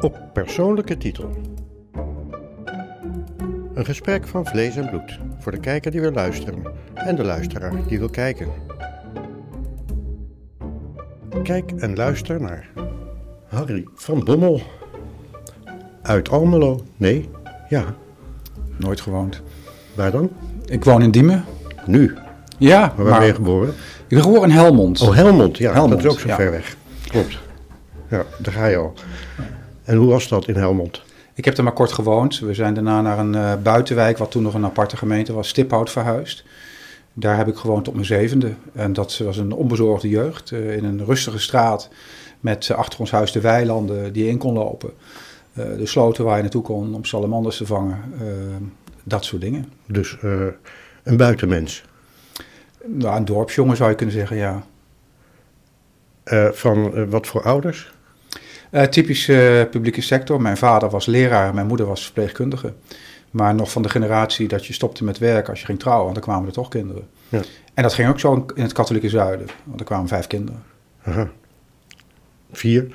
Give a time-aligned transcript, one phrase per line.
[0.00, 1.30] Op persoonlijke titel.
[3.74, 6.62] Een gesprek van vlees en bloed voor de kijker die wil luisteren
[6.94, 8.48] en de luisteraar die wil kijken.
[11.42, 12.68] Kijk en luister naar
[13.48, 14.62] Harry van Bommel.
[16.02, 16.84] Uit Almelo.
[16.96, 17.28] Nee,
[17.68, 17.84] ja.
[18.76, 19.42] Nooit gewoond.
[19.94, 20.30] Waar dan?
[20.64, 21.44] Ik woon in Diemen.
[21.86, 22.16] Nu.
[22.58, 23.68] Ja, Maar waar ben je geboren?
[24.06, 25.00] ik ben geboren in Helmond.
[25.00, 25.58] Oh, Helmond.
[25.58, 26.36] Ja, Helmond, dat is ook zo ja.
[26.36, 26.76] ver weg.
[27.08, 27.38] Klopt.
[28.08, 28.94] Ja, daar ga je al.
[29.90, 31.02] En hoe was dat in Helmond?
[31.34, 32.38] Ik heb er maar kort gewoond.
[32.38, 35.90] We zijn daarna naar een eh, buitenwijk, wat toen nog een aparte gemeente was, Stiphout
[35.90, 36.44] verhuisd.
[37.12, 38.54] Daar heb ik gewoond tot mijn zevende.
[38.72, 40.52] En dat was een onbezorgde jeugd.
[40.52, 41.88] eh, in een rustige straat
[42.40, 44.90] met eh, achter ons huis de weilanden die je in kon lopen.
[45.52, 47.98] De sloten waar je naartoe kon om salamanders te vangen.
[49.02, 49.72] dat soort dingen.
[49.86, 50.16] Dus
[51.02, 51.84] een buitenmens.
[52.84, 54.64] Nou, een dorpsjongen zou je kunnen zeggen, ja.
[56.52, 57.92] Van wat voor ouders?
[58.70, 60.40] Eh, typisch eh, publieke sector.
[60.40, 62.72] Mijn vader was leraar, mijn moeder was verpleegkundige.
[63.30, 66.14] Maar nog van de generatie dat je stopte met werk als je ging trouwen, want
[66.16, 67.08] dan kwamen er toch kinderen.
[67.28, 67.40] Ja.
[67.74, 70.62] En dat ging ook zo in het katholieke zuiden, want er kwamen vijf kinderen.
[71.04, 71.30] Aha.
[72.52, 72.86] Vier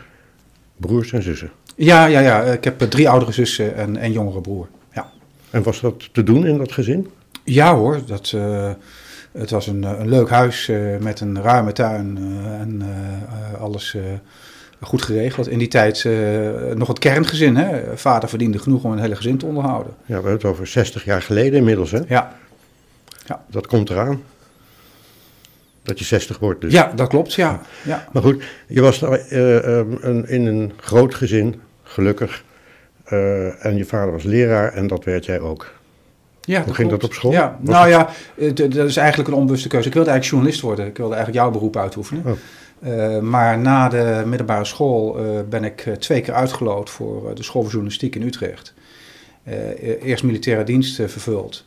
[0.77, 1.51] broers en zussen.
[1.75, 2.41] Ja, ja, ja.
[2.43, 4.67] Ik heb eh, drie oudere zussen en een jongere broer.
[4.93, 5.11] Ja,
[5.49, 7.09] En was dat te doen in dat gezin?
[7.43, 8.71] ja hoor, dat, eh,
[9.31, 13.13] het was een, eh, een leuk huis eh, met een ruime tuin eh, en eh,
[13.53, 14.01] eh, alles eh,
[14.81, 15.47] goed geregeld.
[15.47, 16.13] In die tijd eh,
[16.75, 17.55] nog het kerngezin.
[17.55, 17.97] Hè?
[17.97, 19.93] Vader verdiende genoeg om een hele gezin te onderhouden.
[19.99, 21.99] Ja, we hebben het over 60 jaar geleden inmiddels, hè?
[22.07, 22.35] Ja,
[23.49, 24.21] Dat komt eraan.
[25.83, 26.71] Dat je 60 wordt dus.
[26.73, 27.61] ja dat klopt, ja.
[27.83, 28.07] ja.
[28.11, 29.17] Maar goed, je was eh,
[30.01, 32.43] een, in een groot gezin, gelukkig.
[33.03, 35.73] Eh, en je vader was leraar en dat werd jij ook.
[36.41, 37.31] Ja, Hoe ging dat op school?
[37.31, 39.87] Ja, Was nou ja, het- dat is eigenlijk een onbewuste keuze.
[39.87, 40.85] Ik wilde eigenlijk journalist worden.
[40.87, 42.23] Ik wilde eigenlijk jouw beroep uitoefenen.
[42.25, 42.31] Oh.
[42.79, 47.43] Eh, maar na de middelbare school eh, ben ik eh, twee keer uitgeloot voor de
[47.43, 48.73] school voor journalistiek in Utrecht.
[49.43, 51.63] E- eerst militaire dienst vervuld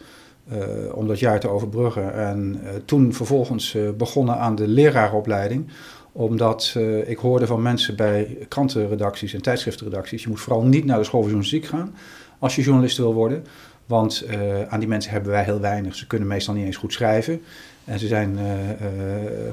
[0.93, 2.15] om dat jaar te overbruggen.
[2.15, 5.69] En toen vervolgens begonnen aan de lerarenopleiding
[6.13, 10.23] omdat ik hoorde van mensen bij krantenredacties en tijdschriftenredacties...
[10.23, 11.95] je moet vooral niet naar de school voor journalistiek gaan
[12.39, 13.45] als je journalist wil worden...
[13.87, 14.27] Want
[14.69, 15.95] aan die mensen hebben wij heel weinig.
[15.95, 17.43] Ze kunnen meestal niet eens goed schrijven.
[17.89, 18.47] En ze zijn eh,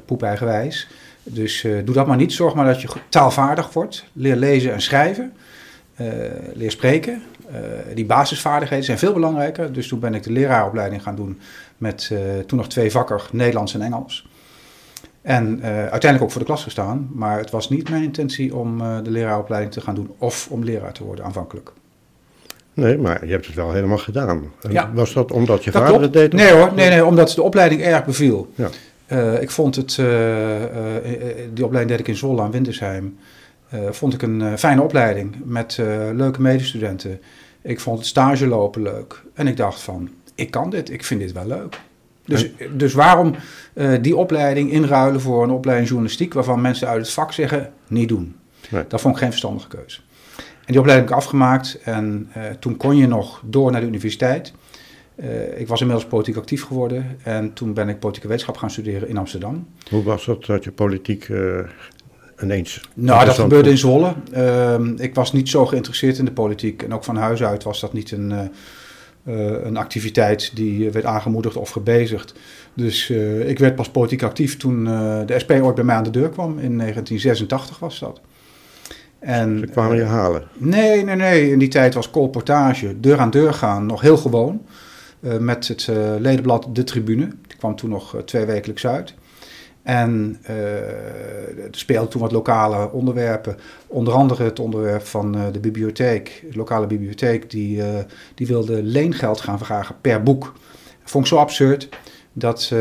[0.05, 0.87] poepeigenwijs.
[1.27, 2.33] Dus eh, doe dat maar niet.
[2.33, 4.05] Zorg maar dat je taalvaardig wordt.
[4.13, 5.33] Leer lezen en schrijven.
[5.95, 6.07] Eh,
[6.53, 7.21] leer spreken.
[7.51, 7.59] Eh,
[7.95, 9.73] die basisvaardigheden zijn veel belangrijker.
[9.73, 11.39] Dus toen ben ik de leraaropleiding gaan doen
[11.77, 12.11] met
[12.47, 14.27] toen nog twee vakken, Nederlands en Engels.
[15.21, 17.09] En uiteindelijk ook voor de klas gestaan.
[17.13, 20.93] Maar het was niet mijn intentie om de leraaropleiding te gaan doen of om leraar
[20.93, 21.71] te worden aanvankelijk.
[22.73, 24.51] Nee, maar je hebt het wel helemaal gedaan.
[24.69, 24.91] Ja.
[24.93, 26.33] Was dat omdat je Dat vader het deed?
[26.33, 28.51] of- Nee hoor, nee, nee, omdat de opleiding erg beviel.
[28.55, 28.69] Ja.
[29.05, 33.17] Eh, ik vond het, eh, eh, die opleiding deed ik in Zwolle aan Wintersheim.
[33.69, 35.77] Eh, vond ik een fijne opleiding met
[36.13, 37.21] leuke medestudenten.
[37.61, 39.23] Ik vond het stage lopen leuk.
[39.33, 41.79] En ik dacht van, ik kan dit, ik vind dit wel leuk.
[42.25, 43.35] Dus, dus waarom
[44.01, 46.33] die opleiding inruilen voor een opleiding journalistiek...
[46.33, 48.35] waarvan mensen uit het vak zeggen, niet doen.
[48.69, 48.83] Nee.
[48.87, 49.99] Dat vond ik geen verstandige keuze.
[50.37, 54.53] En die opleiding heb ik afgemaakt en toen kon je nog door naar de universiteit...
[55.15, 59.07] Eh, ik was inmiddels politiek actief geworden en toen ben ik politieke wetenschap gaan studeren
[59.07, 59.67] in Amsterdam.
[59.89, 61.59] Hoe was dat dat je politiek eh,
[62.41, 62.89] ineens...
[62.93, 63.77] Nou, dat gebeurde in?
[63.77, 64.13] Zwolle.
[64.31, 67.79] Ehm, ik was niet zo geïnteresseerd in de politiek en ook van huis uit was
[67.79, 68.43] dat niet een, eh,
[69.63, 72.33] een activiteit die werd aangemoedigd of gebezigd.
[72.73, 73.09] Dus
[73.45, 74.83] ik werd pas politiek actief toen
[75.25, 76.59] de SP ooit bij mij aan de deur kwam.
[76.59, 78.21] In 1986 was dat.
[79.19, 80.43] En, Ze kwamen je halen.
[80.53, 81.51] Nee, nee, nee.
[81.51, 84.61] In die tijd was colportage, deur aan deur gaan, nog heel gewoon.
[85.19, 87.27] Eh, met het eh, ledenblad De Tribune.
[87.47, 89.13] Die kwam toen nog eh, twee wekelijks uit.
[89.83, 93.57] En er speelden toen wat lokale onderwerpen.
[93.87, 96.43] Onder andere het onderwerp van de bibliotheek.
[96.51, 97.81] De lokale bibliotheek die,
[98.35, 100.53] die wilde leengeld gaan vragen per boek.
[101.03, 101.89] vond ik zo absurd
[102.33, 102.71] dat,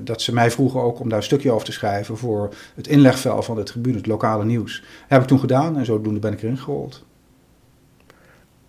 [0.00, 2.16] dat ze mij vroegen ook om daar een stukje over te schrijven...
[2.16, 4.80] voor het inlegvel van de Tribune, het lokale nieuws.
[4.80, 7.04] Dat heb ik toen gedaan en zodoende ben ik erin gerold.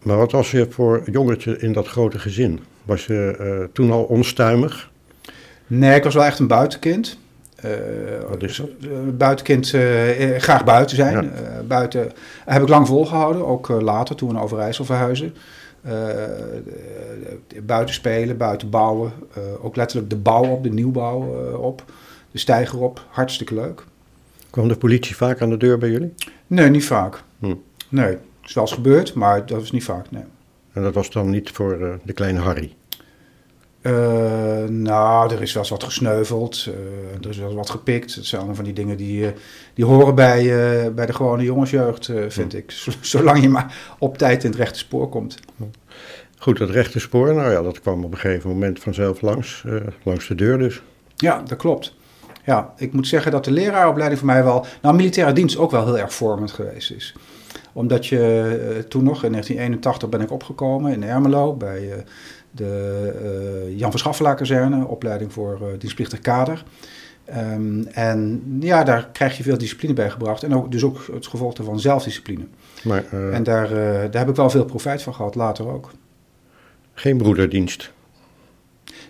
[0.03, 2.59] Maar wat was je voor jongetje in dat grote gezin?
[2.83, 4.91] Was je eh, toen al onstuimig?
[5.67, 7.17] Nee, ik was wel echt een buitenkind.
[7.55, 7.71] Eh,
[8.29, 8.69] Wat is dat?
[8.81, 9.67] eh, buitenkind,
[10.43, 11.23] graag buiten zijn.
[11.23, 11.61] Ja.
[11.67, 12.11] Buiten
[12.45, 15.33] heb ik lang volgehouden, ook later toen we naar Overijssel verhuizen.
[17.63, 19.11] Buiten spelen, buiten bouwen.
[19.61, 21.21] ook letterlijk de bouw op, de nieuwbouw
[21.55, 21.83] op.
[22.31, 23.83] De stijger op, hartstikke leuk.
[24.49, 26.13] Kwam de politie vaak aan de deur bij jullie?
[26.47, 27.23] Nee, niet vaak.
[27.39, 27.53] Hm.
[27.89, 28.17] Nee,
[28.49, 30.23] is wel eens gebeurd, maar dat was niet vaak, nee.
[30.73, 32.73] En dat was dan niet voor eh, de kleine Harry?
[33.81, 36.65] Uh, nou, er is wel eens wat gesneuveld.
[36.69, 36.73] Uh,
[37.21, 38.15] er is wel eens wat gepikt.
[38.15, 39.33] Het zijn allemaal van die dingen die,
[39.73, 40.43] die horen bij,
[40.93, 42.71] bij de gewone jongensjeugd, vind ik.
[43.01, 45.37] Zolang je maar op tijd in het rechte spoor komt.
[46.37, 49.63] Goed, dat rechte spoor, nou ja, dat kwam op een gegeven moment vanzelf langs,
[50.03, 50.81] langs de deur dus.
[51.15, 51.95] Ja, dat klopt.
[52.45, 55.85] Ja, ik moet zeggen dat de leraaropleiding voor mij wel, nou, militaire dienst ook wel
[55.85, 57.15] heel erg vormend geweest is.
[57.74, 62.04] Omdat je toen nog, in 1981 ben ik opgekomen in Ermelo bij
[62.51, 66.63] de uh, Jan Verschaffelaar kazerne, opleiding voor dienstplichtig kader.
[67.38, 70.44] Um, en ja, daar krijg je veel discipline bij gebracht.
[70.44, 72.45] En ook, dus ook het gevolg van zelfdiscipline.
[72.83, 73.69] Maar, uh, en daar,
[74.12, 75.92] daar heb ik wel veel profijt van gehad, later ook.
[76.94, 77.92] Geen broederdienst?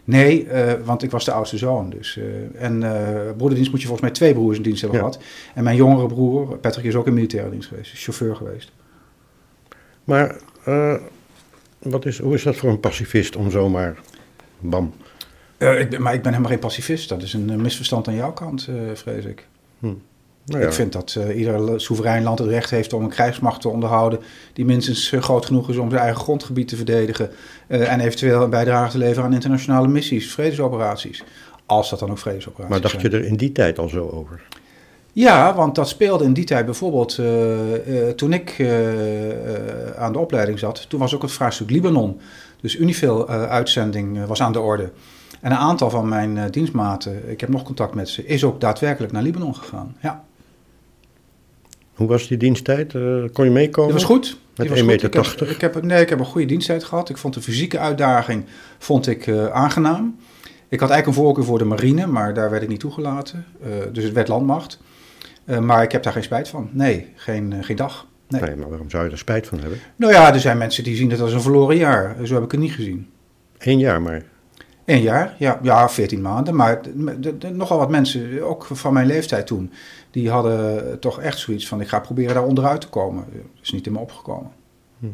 [0.09, 0.47] Nee,
[0.83, 1.89] want ik was de oudste zoon.
[1.89, 2.19] Dus,
[2.55, 2.79] en
[3.37, 5.19] broederdienst moet je volgens mij twee broers in dienst hebben gehad.
[5.55, 7.91] En mijn jongere broer, Patrick, is ook in militaire dienst geweest.
[7.97, 8.71] chauffeur geweest.
[10.03, 10.35] Maar
[11.79, 13.97] wat is, hoe is dat voor een pacifist om zomaar
[14.59, 14.93] bam?
[15.57, 17.09] Uh, ik, maar ik ben helemaal geen pacifist.
[17.09, 19.47] Dat is een misverstand aan jouw kant, uh, vrees ik.
[19.79, 19.93] Hm.
[20.49, 20.67] Nou ja.
[20.67, 24.19] Ik vind dat uh, ieder soeverein land het recht heeft om een krijgsmacht te onderhouden.
[24.53, 27.29] die minstens groot genoeg is om zijn eigen grondgebied te verdedigen.
[27.67, 31.23] en eventueel een bijdrage te leveren aan internationale missies, vredesoperaties.
[31.65, 32.91] Als dat dan ook vredesoperaties zijn.
[32.91, 34.41] Maar dacht je er in die tijd al zo over?
[35.11, 37.27] Ja, want dat speelde in die tijd bijvoorbeeld uh,
[38.15, 38.55] toen ik
[39.97, 40.89] aan de opleiding zat.
[40.89, 42.19] Toen was ook het vraagstuk Libanon.
[42.61, 44.91] Dus Unifil-uitzending was aan de orde.
[45.41, 49.13] En een aantal van mijn dienstmaten, ik heb nog contact met ze, is ook daadwerkelijk
[49.13, 49.95] naar Libanon gegaan.
[50.01, 50.23] Ja.
[51.99, 52.91] Hoe was die diensttijd?
[53.33, 53.91] kon je meekomen?
[53.91, 54.37] Dat was goed.
[54.55, 55.07] Met 1,80 meter?
[55.07, 57.09] Ik heb, ik heb, nee, ik heb een goede diensttijd gehad.
[57.09, 58.45] Ik vond de fysieke uitdaging
[58.77, 60.19] vond ik, aangenaam.
[60.69, 63.45] Ik had eigenlijk een voorkeur voor de marine, maar daar werd ik niet toegelaten.
[63.91, 64.79] dus het werd landmacht.
[65.61, 66.69] Maar ik heb daar geen spijt van.
[66.71, 68.07] Nee, geen, geen dag.
[68.27, 68.41] Nee.
[68.41, 68.55] nee.
[68.55, 69.79] maar waarom zou je er spijt van hebben?
[69.95, 72.15] Nou ja, er zijn mensen die zien het als een verloren jaar.
[72.23, 73.09] Zo heb ik het niet gezien.
[73.57, 74.23] Eén jaar maar?
[74.89, 76.55] Eén jaar, ja, ja 14 maanden.
[76.55, 76.81] Maar
[77.53, 79.71] nogal wat mensen, ook van mijn leeftijd toen,
[80.11, 83.25] die hadden toch echt zoiets van: ik ga proberen daar onderuit te komen.
[83.31, 84.51] Dat is niet in me opgekomen.
[84.99, 85.05] Hm.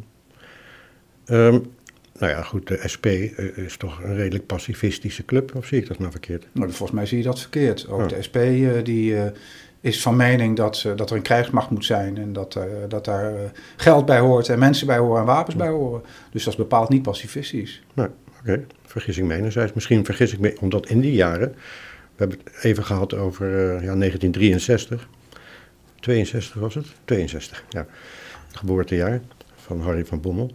[1.26, 1.72] Um,
[2.20, 5.88] nou ja, goed, de SP eh, is toch een redelijk pacifistische club, of zie ik
[5.88, 6.48] dat nou verkeerd?
[6.52, 7.88] Nou, volgens mij zie je dat verkeerd.
[7.90, 8.08] Ook oh.
[8.08, 8.38] de SP
[8.84, 9.16] die,
[9.82, 13.34] is van mening dat, dat er een krijgsmacht moet zijn en dat, dat daar
[13.76, 16.02] geld bij hoort en mensen bij horen en wapens bij horen.
[16.32, 17.84] Dus dat is bepaald niet pacifistisch.
[17.94, 18.25] Nou, oké.
[18.46, 18.66] Okay.
[18.86, 19.74] Vergissing mijnerzijds.
[19.74, 23.96] Misschien vergis ik me, omdat in die jaren, we hebben het even gehad over ja,
[23.96, 25.08] 1963,
[26.00, 26.86] 62 was het?
[27.06, 27.86] 62, ja.
[28.48, 29.22] Het geboortejaar
[29.56, 30.52] van Harry van Bommel.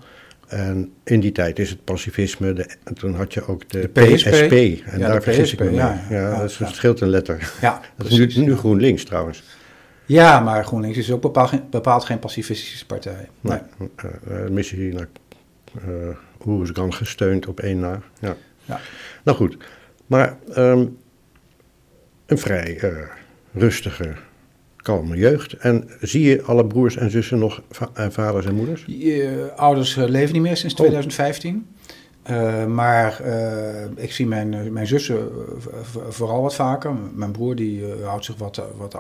[0.47, 4.29] En in die tijd is het pacifisme, de, toen had je ook de, de PSP.
[4.29, 4.53] PSP.
[4.87, 7.53] En daar vergis ik me Ja, ja, ja, dat scheelt een letter.
[7.61, 9.43] Ja, dat is nu, nu GroenLinks trouwens.
[10.07, 13.29] Ja, maar GroenLinks is ook bepaald, bepaald geen pacifistische partij.
[13.41, 13.59] Nee.
[13.79, 13.89] nee.
[14.05, 15.09] Uh, uh, missie naar
[15.89, 16.09] uh,
[16.47, 18.03] Oersgan gesteund op één na.
[18.21, 18.37] Ja.
[18.65, 18.81] ja.
[19.23, 19.57] Nou goed,
[20.07, 20.99] maar um,
[22.27, 22.91] een vrij uh,
[23.53, 24.15] rustige
[24.77, 25.53] kalme jeugd.
[25.53, 28.85] En zie je alle broers en zussen nog, en eh, vaders en moeders?
[28.87, 31.67] Je, ouders eh, leven niet meer sinds 2015.
[32.31, 35.29] Uh, maar uh, ik zie mijn, mijn zussen
[36.09, 36.93] vooral wat vaker.
[37.15, 38.97] Mijn broer die uh, houdt zich wat, wat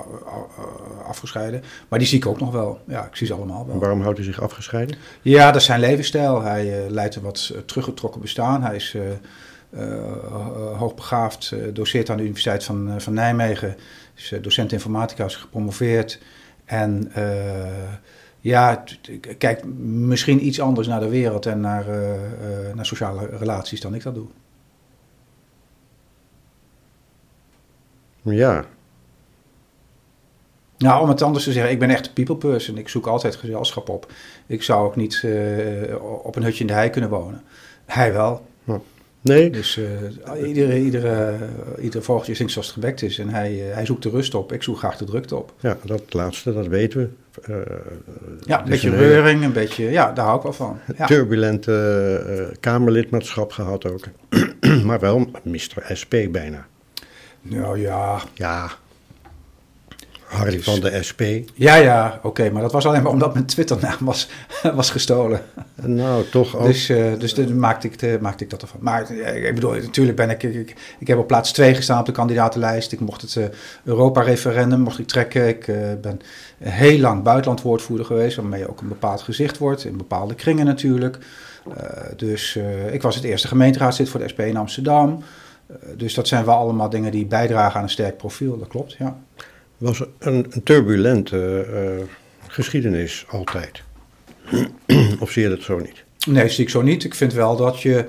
[1.06, 1.62] afgescheiden.
[1.88, 2.80] Maar die zie ik ook nog wel.
[2.86, 3.78] Ja, ik zie ze allemaal wel.
[3.78, 4.96] waarom houdt hij zich afgescheiden?
[5.22, 6.42] Ja, dat is zijn levensstijl.
[6.42, 8.62] Hij leidt een wat teruggetrokken bestaan.
[8.62, 8.96] Hij is
[10.76, 13.76] hoogbegaafd, doceert aan de Universiteit van, van Nijmegen
[14.20, 16.20] is eh, docent informatica, is gepromoveerd.
[16.64, 17.12] En
[18.40, 18.84] ja,
[19.38, 24.02] kijk misschien iets anders naar de wereld en naar, uh, naar sociale relaties dan ik
[24.02, 24.26] dat doe.
[28.22, 28.64] Ja.
[30.78, 32.78] Nou, om het anders te zeggen, ik ben echt een people person.
[32.78, 34.12] Ik zoek altijd gezelschap op.
[34.46, 35.26] Ik zou ook niet
[36.22, 37.42] op een hutje in de hei kunnen wonen.
[37.84, 38.46] Hij wel.
[39.22, 39.50] Nee.
[39.50, 41.36] Dus uh, iedere, iedere,
[41.80, 43.18] iedere vogeltje zingt zoals het gebekt is.
[43.18, 44.52] En hij, uh, hij zoekt de rust op.
[44.52, 45.54] Ik zoek graag de drukte op.
[45.60, 47.08] Ja, dat laatste, dat weten we.
[47.52, 47.56] Uh,
[48.40, 49.90] ja, een beetje reuring, een beetje...
[49.90, 50.78] Ja, daar hou ik wel van.
[50.96, 51.06] Ja.
[51.06, 54.04] Turbulente kamerlidmaatschap gehad ook.
[54.86, 55.90] maar wel Mr.
[56.00, 56.66] SP bijna.
[57.42, 58.22] Nou ja...
[58.34, 58.70] Ja,
[60.30, 61.22] Harry van de SP.
[61.54, 62.50] Ja, ja, oké.
[62.50, 64.28] maar dat was alleen maar omdat mijn Twitternaam was,
[64.74, 65.40] was gestolen.
[65.74, 66.66] Nou, toch ook.
[66.66, 68.80] Dus, uh, dus de, maakte, ik, de, maakte ik dat ervan.
[68.82, 70.74] Maar ik bedoel, natuurlijk ben ik, ik...
[70.98, 72.92] Ik, heb op plaats 2 gestaan op de kandidatenlijst.
[72.92, 73.44] Ik mocht het uh,
[73.84, 75.48] Europa-referendum mocht ik trekken.
[75.48, 76.20] Ik uh, ben
[76.58, 78.36] heel lang buitenlandwoordvoerder geweest...
[78.36, 79.84] waarmee ook een bepaald gezicht wordt.
[79.84, 81.18] In bepaalde kringen natuurlijk.
[82.16, 82.58] dus
[82.90, 85.22] ik was het eerste gemeenteraadslid voor de SP in Amsterdam.
[85.96, 88.58] dus dat zijn wel allemaal dingen die bijdragen aan een sterk profiel.
[88.58, 89.16] Dat klopt, ja
[89.80, 92.04] was een, een turbulente uh,
[92.46, 93.82] geschiedenis altijd.
[95.20, 96.04] of zie je dat zo niet?
[96.26, 97.04] Nee, zie ik zo niet.
[97.04, 98.08] Ik vind wel dat je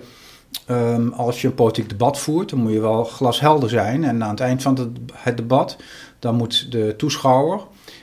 [0.65, 4.03] Ehm, als je een politiek debat voert, dan moet je wel glashelder zijn.
[4.03, 5.77] En aan het eind van het, het debat,
[6.19, 7.61] dan moet de toeschouwer,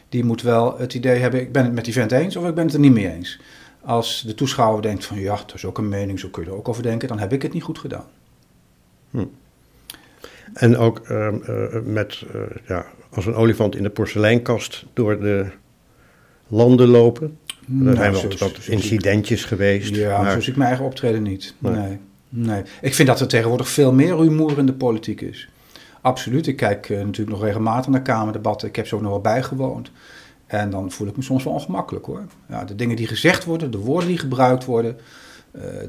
[0.08, 2.54] die moet wel het idee hebben, ik ben het met die vent eens of ik
[2.54, 3.40] ben het er niet mee eens.
[3.80, 6.56] Als de toeschouwer denkt van ja, dat is ook een mening, zo kun je er
[6.56, 8.06] ook over denken, dan heb ik het niet goed gedaan.
[9.10, 9.24] Hm.
[10.54, 15.46] En ook uh, uh, met, uh, ja, als een olifant in de porseleinkast door de
[16.48, 17.38] landen lopen.
[17.66, 19.94] Nou, er zijn wel wat, wat incidentjes geweest.
[19.94, 20.32] Ja, maar...
[20.32, 21.54] zo zie ik mijn eigen optreden niet.
[21.58, 21.74] Nee.
[21.74, 21.98] nee.
[22.28, 22.62] nee.
[22.80, 25.48] Ik vind dat er tegenwoordig veel meer rumoer in de politiek is.
[26.00, 26.46] Absoluut.
[26.46, 28.68] Ik kijk natuurlijk nog regelmatig naar Kamerdebatten.
[28.68, 29.90] Ik heb ze ook nog wel bijgewoond.
[30.46, 32.22] En dan voel ik me soms wel ongemakkelijk hoor.
[32.48, 34.96] Ja, de dingen die gezegd worden, de woorden die gebruikt worden,
[35.52, 35.88] de,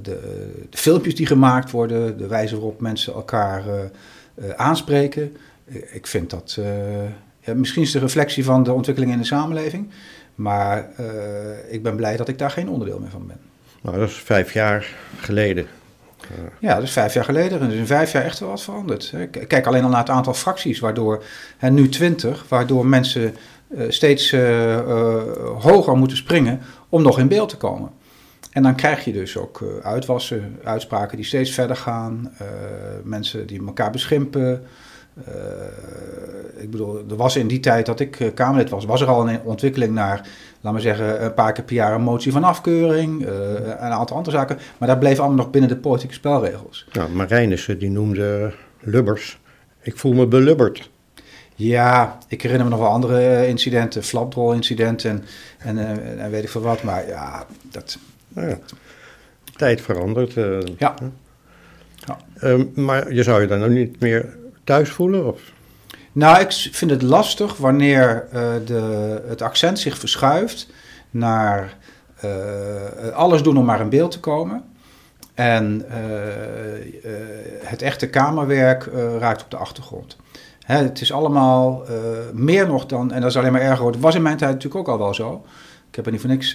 [0.70, 5.38] de filmpjes die gemaakt worden, de wijze waarop mensen elkaar uh, aanspreken.
[5.92, 6.56] Ik vind dat.
[6.60, 6.66] Uh,
[7.40, 9.90] ja, misschien is de reflectie van de ontwikkeling in de samenleving.
[10.36, 13.40] Maar uh, ik ben blij dat ik daar geen onderdeel meer van ben.
[13.82, 14.88] Nou, dat is vijf jaar
[15.20, 15.68] geleden.
[16.60, 17.60] Ja, dat is vijf jaar geleden.
[17.60, 19.14] En er is in vijf jaar echt wel wat veranderd.
[19.48, 21.24] Kijk alleen al naar het aantal fracties, waardoor
[21.58, 23.36] hè, nu twintig, waardoor mensen
[23.88, 24.36] steeds
[25.58, 26.60] hoger moeten springen
[26.90, 27.90] om nog in beeld te komen.
[28.52, 32.32] En dan krijg je dus ook uitwassen, uitspraken die steeds verder gaan,
[33.04, 34.64] mensen die elkaar beschimpen.
[35.28, 39.30] Uh, ik bedoel, er was in die tijd dat ik Kamerlid was, was er al
[39.30, 40.28] een ontwikkeling naar,
[40.62, 44.36] laten we zeggen, een paar keer per jaar een motie van afkeuring, een aantal andere
[44.36, 44.58] zaken.
[44.78, 46.88] Maar dat bleef allemaal nog binnen de politieke spelregels.
[46.94, 49.40] Nou, Marijnissen die noemde Lubbers,
[49.82, 50.90] ik voel me belubberd.
[51.56, 55.24] Ja, ik herinner me nog wel andere incidenten, flapdrol-incidenten
[55.58, 56.84] en, en, en weet ik veel wat.
[56.84, 57.98] Maar ja, dat,
[58.28, 58.58] nou ja,
[59.56, 60.36] tijd verandert.
[60.36, 60.94] Uh, ja.
[61.96, 62.18] ja.
[62.44, 64.38] Uh, maar je zou je dan nou niet meer
[64.70, 65.26] thuis voelen?
[65.26, 65.42] Of?
[66.12, 70.68] Nou, ik vind het lastig wanneer uh, de, het accent zich verschuift
[71.10, 71.78] naar
[73.14, 74.64] alles doen om maar in beeld te komen.
[75.34, 75.86] En
[77.64, 80.18] het echte kamerwerk raakt op de achtergrond.
[80.60, 81.84] Hè, het is allemaal
[82.34, 84.02] meer nog dan, en dat is alleen maar erger geworden.
[84.02, 85.46] was in mijn tijd natuurlijk ook al wel zo.
[85.90, 86.52] Ik heb er niet voor niks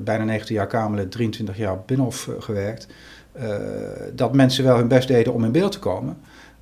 [0.00, 2.86] bijna 19 jaar Kamerlid, 23 jaar Binnenhof gewerkt.
[4.12, 6.16] dat mensen wel hun best deden om in beeld te komen.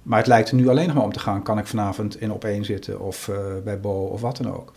[0.09, 2.33] Maar het lijkt er nu alleen nog maar om te gaan: kan ik vanavond in
[2.33, 3.31] op één zitten of
[3.65, 4.73] bij Bo of wat dan ook.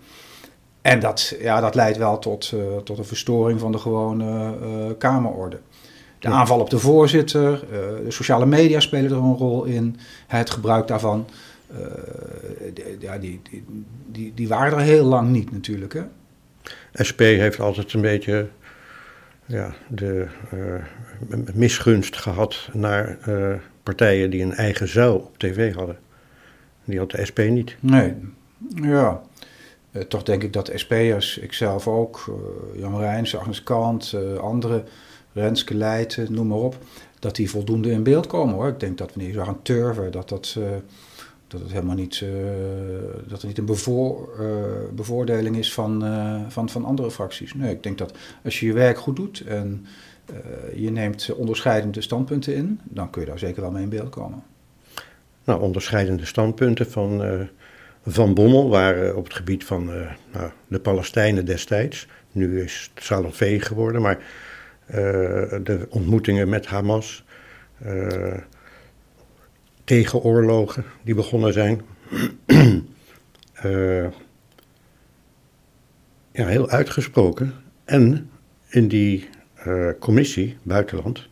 [0.82, 5.60] En dat, ja, dat leidt wel tot, tot een verstoring van de gewone Kamerorde.
[6.20, 6.34] De ja.
[6.34, 7.60] aanval op de voorzitter,
[8.04, 9.98] de sociale media spelen er een rol in,
[10.28, 11.28] het gebruik daarvan.
[13.00, 13.64] ja, die, die,
[14.08, 15.94] die, die waren er heel lang niet natuurlijk.
[15.94, 16.04] Hè?
[17.08, 18.48] SP heeft altijd een beetje
[19.46, 23.54] ja, de uh, misgunst gehad naar uh,
[23.96, 25.98] partijen die een eigen zuil op tv hadden.
[26.86, 27.76] Die had de SP niet.
[27.80, 28.16] Nee,
[28.76, 29.22] ja.
[29.92, 32.40] Uh, toch denk ik dat SP'ers, ikzelf ook,
[32.76, 34.84] Jan Rijns, Agnes Kant, andere,
[35.34, 36.78] Renske Leijten, noem maar op,
[37.20, 38.68] dat die voldoende in beeld komen hoor.
[38.68, 40.58] Ik denk dat wanneer je zou gaan turven, dat dat
[41.48, 42.26] dat het helemaal niet,
[43.28, 44.30] dat niet een bevoor,
[44.94, 46.04] bevoordeling is van,
[46.48, 47.54] van, van andere fracties.
[47.54, 49.86] Nee, ik denk dat als je je werk goed doet en
[50.76, 54.44] je neemt onderscheidende standpunten in, dan kun je daar zeker wel mee in beeld komen.
[55.44, 57.22] Nou, onderscheidende standpunten van
[58.06, 59.86] Van Bommel waren op het gebied van
[60.32, 62.08] nou, de Palestijnen destijds.
[62.32, 64.18] Nu is het Salafé geworden, maar
[65.64, 67.24] de ontmoetingen met Hamas
[69.84, 71.82] tegenoorlogen die begonnen zijn.
[76.32, 77.54] ja, heel uitgesproken.
[77.86, 78.30] En
[78.70, 79.30] in die
[79.68, 81.28] uh, commissie, buitenland,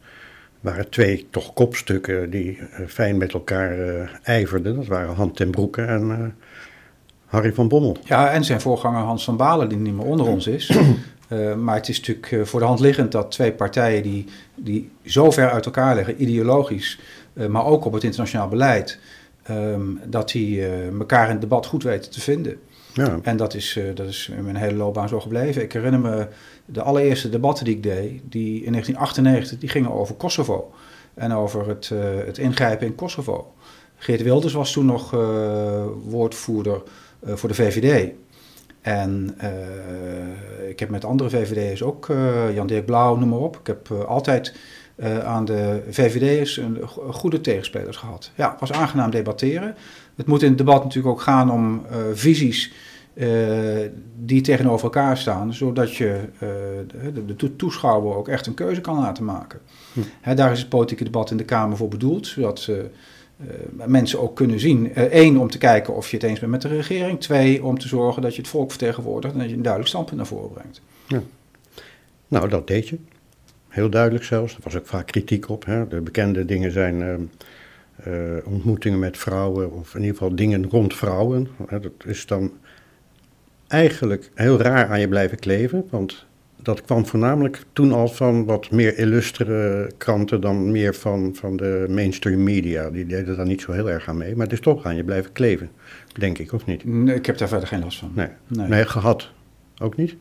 [0.62, 4.76] waren twee toch kopstukken die uh, fijn met elkaar ijverden.
[4.76, 6.36] Dat waren Han ten Broeke en
[7.26, 7.98] Harry van Bommel.
[8.04, 10.78] Ja, en zijn voorganger Hans van Balen, die niet meer onder ons is.
[11.64, 15.50] maar het is natuurlijk voor de hand liggend dat twee partijen die, die zo ver
[15.50, 17.00] uit elkaar liggen, ideologisch,
[17.34, 19.00] uh, maar ook op het internationaal beleid,
[19.50, 22.58] um, dat die uh, elkaar in het debat goed weten te vinden.
[22.94, 23.20] Ja.
[23.22, 25.62] En dat is, dat is in mijn hele loopbaan zo gebleven.
[25.62, 26.28] Ik herinner me
[26.72, 30.74] de allereerste debatten die ik deed, die in 1998, die gingen over Kosovo.
[31.14, 31.92] En over het,
[32.26, 33.54] het ingrijpen in Kosovo.
[33.96, 35.12] Geert Wilders was toen nog
[36.04, 36.82] woordvoerder
[37.26, 38.12] voor de VVD.
[38.82, 39.38] En
[40.68, 43.58] ik heb met andere VVD'ers ook, uh, Jan-Dirk Blauw, noem maar op.
[43.60, 44.56] Ik heb altijd
[45.24, 46.78] aan de VVD'ers een
[47.10, 48.32] goede tegenspelers gehad.
[48.36, 49.76] Ja, was aangenaam debatteren.
[50.16, 52.72] Het moet in het debat natuurlijk ook gaan om visies
[54.16, 56.20] die tegenover elkaar staan, zodat je
[57.14, 59.60] de, de, toeschouwer ook echt een keuze kan laten maken.
[59.94, 60.00] Hm.
[60.22, 62.78] Hè, daar is het politieke debat in de Kamer voor bedoeld, zodat uh,
[63.86, 64.92] mensen ook kunnen zien.
[64.94, 67.20] Eén, om te kijken of je het eens bent met de regering.
[67.20, 70.18] Twee, om te zorgen dat je het volk vertegenwoordigt en dat je een duidelijk standpunt
[70.18, 70.82] naar voren brengt.
[71.08, 71.22] Ja.
[72.28, 72.98] Nou, dat deed je.
[73.68, 74.56] Heel duidelijk zelfs.
[74.56, 75.66] Er was ook vaak kritiek op.
[75.66, 75.88] Hè.
[75.88, 77.30] De bekende dingen zijn
[77.96, 78.14] eh,
[78.46, 81.48] ontmoetingen met vrouwen, of in ieder geval dingen rond vrouwen.
[81.68, 81.80] Hè.
[81.80, 82.52] Dat is dan
[83.70, 86.26] eigenlijk heel raar aan je blijven kleven, want
[86.62, 91.86] dat kwam voornamelijk toen al van wat meer illustere kranten dan meer van, van de
[91.90, 92.90] mainstream media.
[92.90, 95.04] Die deden daar niet zo heel erg aan mee, maar het is toch aan je
[95.04, 95.70] blijven kleven,
[96.14, 96.86] denk ik, of niet?
[96.86, 98.12] Nee, ik heb daar verder geen last van.
[98.16, 98.68] Nee, nee.
[98.68, 99.32] nee gehad
[99.82, 100.16] ook niet?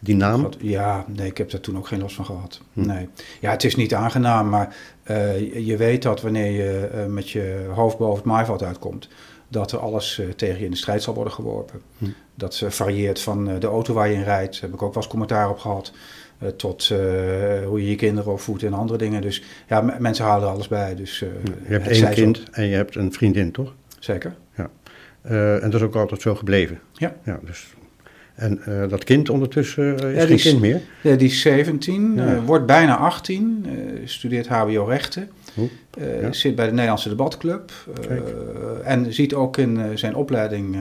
[0.00, 0.48] Die naam?
[0.58, 2.60] Ja, nee, ik heb daar toen ook geen last van gehad.
[2.72, 2.86] Hm.
[2.86, 3.08] Nee.
[3.40, 4.76] Ja, het is niet aangenaam, maar
[5.10, 9.08] uh, je weet dat wanneer je uh, met je hoofd boven het maaiveld uitkomt,
[9.48, 11.80] dat er alles uh, tegen je in de strijd zal worden geworpen.
[11.98, 12.04] Hm.
[12.34, 15.10] Dat varieert van de auto waar je in rijdt, daar heb ik ook wel eens
[15.10, 15.92] commentaar op gehad,
[16.56, 16.88] tot
[17.66, 19.22] hoe je je kinderen opvoedt en andere dingen.
[19.22, 20.94] Dus ja, mensen halen alles bij.
[20.94, 21.28] Dus, je
[21.64, 23.74] hebt één kind en je hebt een vriendin, toch?
[23.98, 24.34] Zeker.
[24.56, 24.70] Ja.
[25.60, 26.80] en dat is ook altijd zo gebleven.
[26.92, 27.16] Ja.
[27.24, 27.74] ja dus
[28.34, 30.80] en dat kind ondertussen is ja, geen kind meer?
[31.02, 32.34] Ja, die is 17, ja.
[32.34, 33.66] uh, wordt bijna 18,
[34.04, 35.28] studeert HBO-rechten.
[35.98, 36.32] Ja.
[36.32, 37.72] Zit bij de Nederlandse Debatclub.
[38.84, 40.76] en ziet ook in zijn opleiding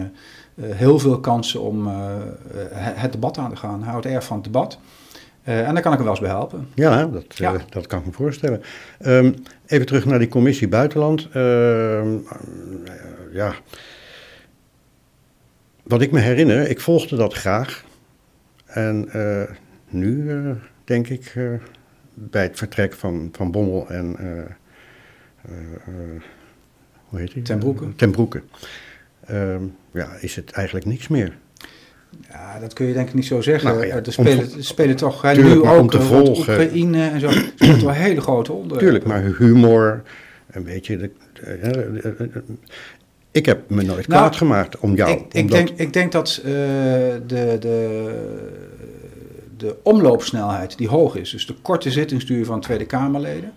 [0.62, 1.88] heel veel kansen om
[2.74, 3.82] het debat aan te gaan.
[3.82, 4.80] Hij houdt erg van het debat.
[5.44, 6.68] en daar kan ik hem wel eens bij helpen.
[6.74, 8.62] Ja, dat, dat kan ik me voorstellen.
[9.06, 11.28] Um, even terug naar die commissie Buitenland.
[11.32, 12.18] Ehm,
[13.32, 13.54] ja
[15.86, 17.84] wat ik me herinner, ik volgde dat graag.
[18.66, 19.44] En uh,
[19.90, 20.52] nu uh,
[20.84, 21.54] denk ik uh,
[22.14, 24.18] bij het vertrek van, van Bommel en.
[27.06, 27.42] Hoe heet hij?
[27.42, 27.96] Ten Broeke.
[27.96, 28.42] Ten Broeke.
[29.26, 31.38] Ehm, ja, is het eigenlijk niks meer.
[32.30, 33.70] Ja, dat kun je denk ik niet zo zeggen.
[33.70, 36.54] Nou, ja, er, spelen, spelen toch hè, nu ook om te volgen.
[36.54, 37.28] Oekraïne en zo.
[37.28, 38.88] Er spelen toch hele grote onderwerpen.
[38.88, 40.04] Tuurlijk, maar humor,
[40.52, 42.44] een beetje de, de,
[43.36, 45.12] ik heb me nooit nou, kwaad gemaakt om jou.
[45.12, 48.10] Ik, ik denk, ik denk dat uh, de, de,
[49.58, 53.54] de omloopsnelheid die hoog is, dus de korte zittingsduur van Tweede Kamerleden,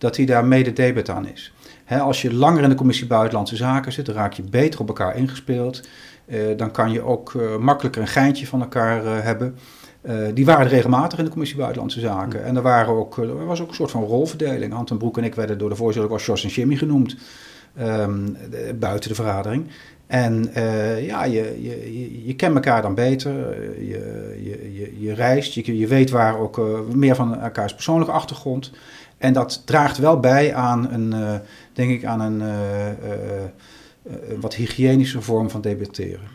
[0.00, 1.52] dat die daar mede debet aan is.
[2.00, 5.16] als je langer in de commissie Buitenlandse Zaken zit, dan raak je beter op elkaar
[5.16, 5.88] ingespeeld.
[6.26, 9.56] Uh, dan kan je ook uh, makkelijker een geintje van elkaar hebben.
[10.34, 12.44] die waren regelmatig in de commissie Buitenlandse Zaken.
[12.44, 14.74] En er, waren ook, er was ook een soort van rolverdeling.
[14.74, 17.16] Ant en Broek en ik werden door de voorzitter als Jos en Jimmy genoemd.
[17.80, 18.36] Um,
[18.78, 19.66] buiten de vergadering.
[20.06, 20.50] En
[21.00, 23.32] ja, je, je, je, kent elkaar dan beter,
[23.84, 24.38] je,
[24.72, 26.60] je, je, reist, je, je weet waar ook
[26.92, 28.72] meer van elkaars persoonlijke achtergrond.
[29.20, 31.34] En dat draagt wel bij aan een, uh,
[31.72, 32.42] denk ik, aan een
[34.40, 36.28] wat hygiënische vorm van debatteren.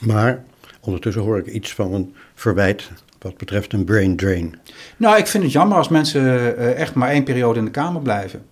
[0.00, 0.44] Maar
[0.80, 4.58] ondertussen hoor ik iets van een verwijt wat betreft een brain drain.
[4.96, 8.44] Nou, ik vind het jammer als mensen echt maar één periode in de Kamer blijven.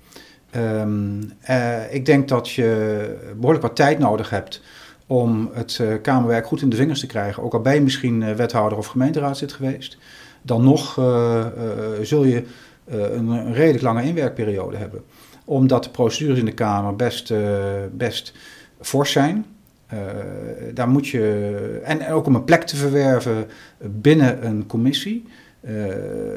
[0.56, 4.62] Um, uh, ik denk dat je behoorlijk wat tijd nodig hebt
[5.06, 7.42] om het uh, Kamerwerk goed in de vingers te krijgen.
[7.42, 9.98] Ook al ben je misschien uh, wethouder of gemeenteraadslid geweest.
[10.42, 10.94] Dan nog
[12.02, 12.44] zul je
[12.86, 15.02] een, een, redelijk lange inwerkperiode hebben.
[15.44, 17.32] Omdat de procedures in de Kamer best,
[17.92, 18.34] best
[18.80, 19.46] fors zijn.
[20.74, 23.46] daar moet je, en ook om een plek te verwerven
[23.78, 25.24] binnen een commissie.
[25.68, 25.84] Uh,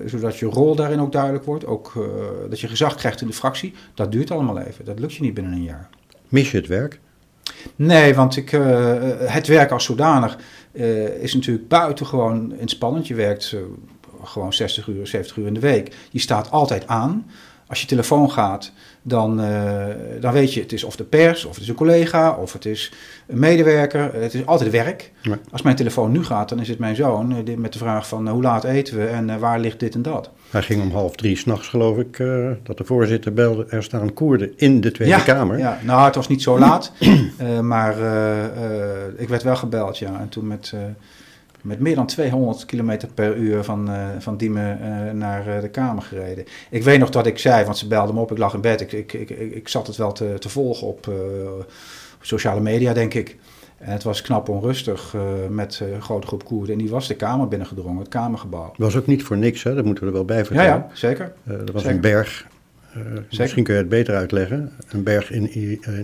[0.05, 1.65] zodat je rol daarin ook duidelijk wordt.
[1.65, 2.05] Ook uh,
[2.49, 3.73] dat je gezag krijgt in de fractie.
[3.93, 4.86] Dat duurt allemaal even.
[4.86, 5.89] Dat lukt je niet binnen een jaar.
[6.29, 6.99] Mis je het werk?
[7.75, 8.49] Nee, want ik,
[9.19, 10.38] het werk als zodanig
[11.19, 13.08] is natuurlijk buitengewoon inspannend.
[13.08, 13.55] Je werkt
[14.23, 15.95] gewoon 60 uur, 70 uur in de week.
[16.12, 17.25] Je staat altijd aan.
[17.67, 19.86] Als je telefoon gaat, dan, uh,
[20.19, 22.65] dan weet je, het is of de pers, of het is een collega, of het
[22.65, 22.91] is
[23.28, 24.13] een medewerker.
[24.13, 25.12] Het is altijd werk.
[25.51, 28.25] Als mijn telefoon nu gaat, dan is het mijn zoon uh, met de vraag van
[28.25, 30.30] uh, hoe laat eten we en waar ligt dit en dat.
[30.49, 32.17] Hij ging om half drie s'nachts, geloof ik,
[32.63, 33.65] dat de voorzitter belde.
[33.69, 35.58] Er staan Koerden in de Tweede Kamer.
[35.58, 36.91] Ja, nou, het was niet zo laat,
[37.62, 37.97] maar
[39.17, 40.19] ik werd wel gebeld, ja.
[40.19, 40.73] En toen met
[41.65, 45.69] met meer dan 200 km per uur van, uh, van Diemen uh, naar uh, de
[45.69, 46.45] Kamer gereden.
[46.69, 48.82] Ik weet nog dat ik zei, want ze belden me op, ik lag in bed.
[48.82, 51.71] Ik, ik, ik, ik zat het wel te, te volgen op, op,
[52.21, 53.38] sociale media, denk ik.
[53.78, 55.15] En het was knap onrustig
[55.49, 56.73] met een grote groep Koerden.
[56.73, 58.65] En die was de Kamer binnengedrongen, het Kamergebouw.
[58.65, 59.75] Dat was ook niet voor niks, hè?
[59.75, 60.69] dat moeten we er wel bij vertellen.
[60.69, 61.34] Ja, ja zeker.
[61.47, 62.47] er was een berg
[62.97, 63.03] uh,
[63.38, 64.71] misschien kun je het beter uitleggen.
[64.89, 65.53] Een berg in,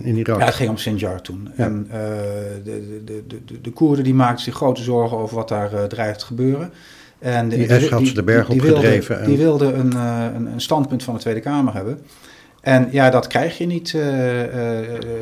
[0.04, 0.38] in Irak.
[0.38, 1.48] Ja, het ging om Sinjar toen.
[1.56, 1.64] Ja.
[1.64, 1.94] En uh,
[2.64, 6.18] de, de, de, de, Koerden die maakten zich grote zorgen over wat daar uh, dreigt
[6.18, 6.70] te gebeuren.
[7.18, 9.16] En de, die had ze de berg die, opgedreven.
[9.16, 9.96] Wilde, Die wilden een,
[10.34, 11.98] een, een, standpunt van de Tweede Kamer hebben.
[12.60, 13.96] En ja, dat krijg je niet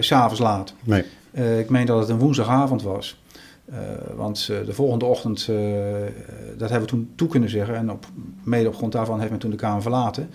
[0.01, 0.75] s'avonds laat.
[0.85, 1.05] Nee.
[1.59, 3.23] ik meen dat het een woensdagavond was.
[4.17, 5.47] want de volgende ochtend,
[6.57, 7.75] dat hebben we toen toe kunnen zeggen.
[7.75, 8.07] En op,
[8.45, 10.31] mede op grond daarvan heeft men toen de Kamer verlaten.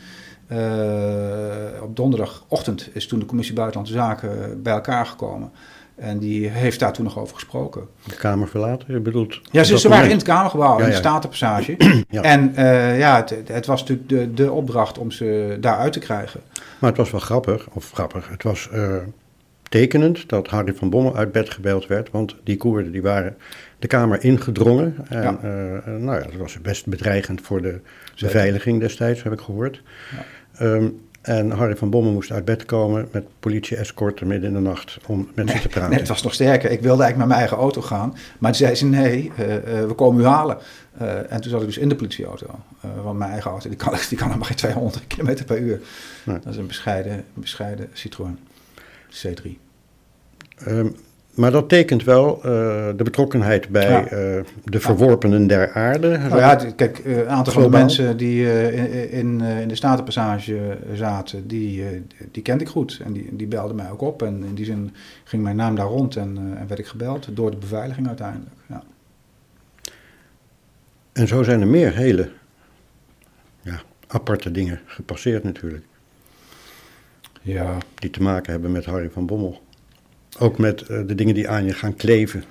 [0.51, 5.51] Uh, op donderdagochtend is toen de commissie Buitenlandse Zaken bij elkaar gekomen.
[5.95, 7.87] En die heeft daar toen nog over gesproken.
[8.03, 9.41] De Kamer verlaten, je bedoelt?
[9.51, 10.97] Ja, ze, ze waren in het Kamergebouw, Ja, in de ja.
[10.97, 11.75] Statenpassage.
[12.09, 12.21] Ja.
[12.21, 16.41] En eh, ja, het, het was natuurlijk de, de opdracht om ze daaruit te krijgen.
[16.79, 18.95] Maar het was wel grappig, of grappig, het was eh,
[19.69, 22.11] tekenend dat Harry van Bommel uit bed gebeld werd.
[22.11, 23.35] Want die Koerden die waren
[23.79, 24.95] de Kamer ingedrongen.
[25.09, 25.37] En Ja.
[25.41, 27.79] eh, eh, nou ja, dat was best bedreigend voor de
[28.21, 29.81] beveiliging destijds, heb ik gehoord.
[30.11, 30.25] Ja.
[30.65, 30.87] Ehm,
[31.21, 35.29] en Harry van Bommel moest uit bed komen met politie-escorten midden in de nacht om
[35.35, 35.89] met ze te praten.
[35.89, 36.71] Nee, het was nog sterker.
[36.71, 38.09] Ik wilde eigenlijk met mijn eigen auto gaan.
[38.39, 39.45] Maar toen zei ze, nee, eh,
[39.85, 40.57] we komen u halen.
[41.29, 42.45] En toen zat ik dus in de politieauto.
[43.03, 45.81] Want mijn eigen auto, die kan, die kan maar geen 200 km per uur.
[46.23, 46.39] Nee.
[46.39, 48.37] Dat is een bescheiden, bescheiden Citroën
[49.23, 49.49] C3.
[50.57, 50.87] Ehm,
[51.33, 52.41] maar dat tekent wel eh,
[52.95, 54.05] de betrokkenheid bij Ja.
[54.05, 56.17] eh, de verworpenen der aarde.
[56.17, 59.67] Nou ja, kijk, eh, een aantal van de mensen die eh, in, in, eh, in
[59.67, 62.01] de Statenpassage zaten, die, eh,
[62.31, 63.01] die kende ik goed.
[63.03, 64.21] En die, die belden mij ook op.
[64.23, 67.27] En in die zin ging mijn naam daar rond en, eh, en werd ik gebeld
[67.35, 68.55] door de beveiliging uiteindelijk.
[68.67, 68.83] Ja.
[71.13, 72.29] En zo zijn er meer hele
[73.61, 75.85] ja, aparte dingen gepasseerd natuurlijk.
[77.45, 79.61] Ja, Die te maken hebben met Harry van Bommel.
[80.39, 82.43] Ook met eh, de dingen die aan je gaan kleven.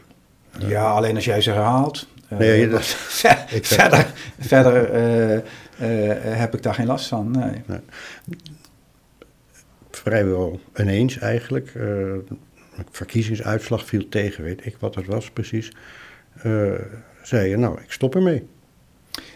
[0.59, 2.09] Ja, alleen als jij ze herhaalt.
[2.29, 2.85] Eh, Nee, dat-
[3.21, 4.07] ver- ik- verder
[4.39, 5.41] verder eh,
[6.39, 7.31] heb ik daar geen last van.
[7.31, 7.63] Nee.
[9.91, 11.73] Vrijwel ineens eigenlijk.
[12.91, 15.73] verkiezingsuitslag viel tegen, weet ik wat het was precies.
[17.23, 18.47] Zei je, nou, ik stop ermee.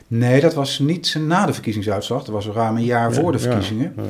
[0.06, 2.24] nee, dat was niet na de verkiezingsuitslag.
[2.24, 3.92] Dat was ruim een jaar voor de Ja, verkiezingen.
[3.96, 4.02] ja.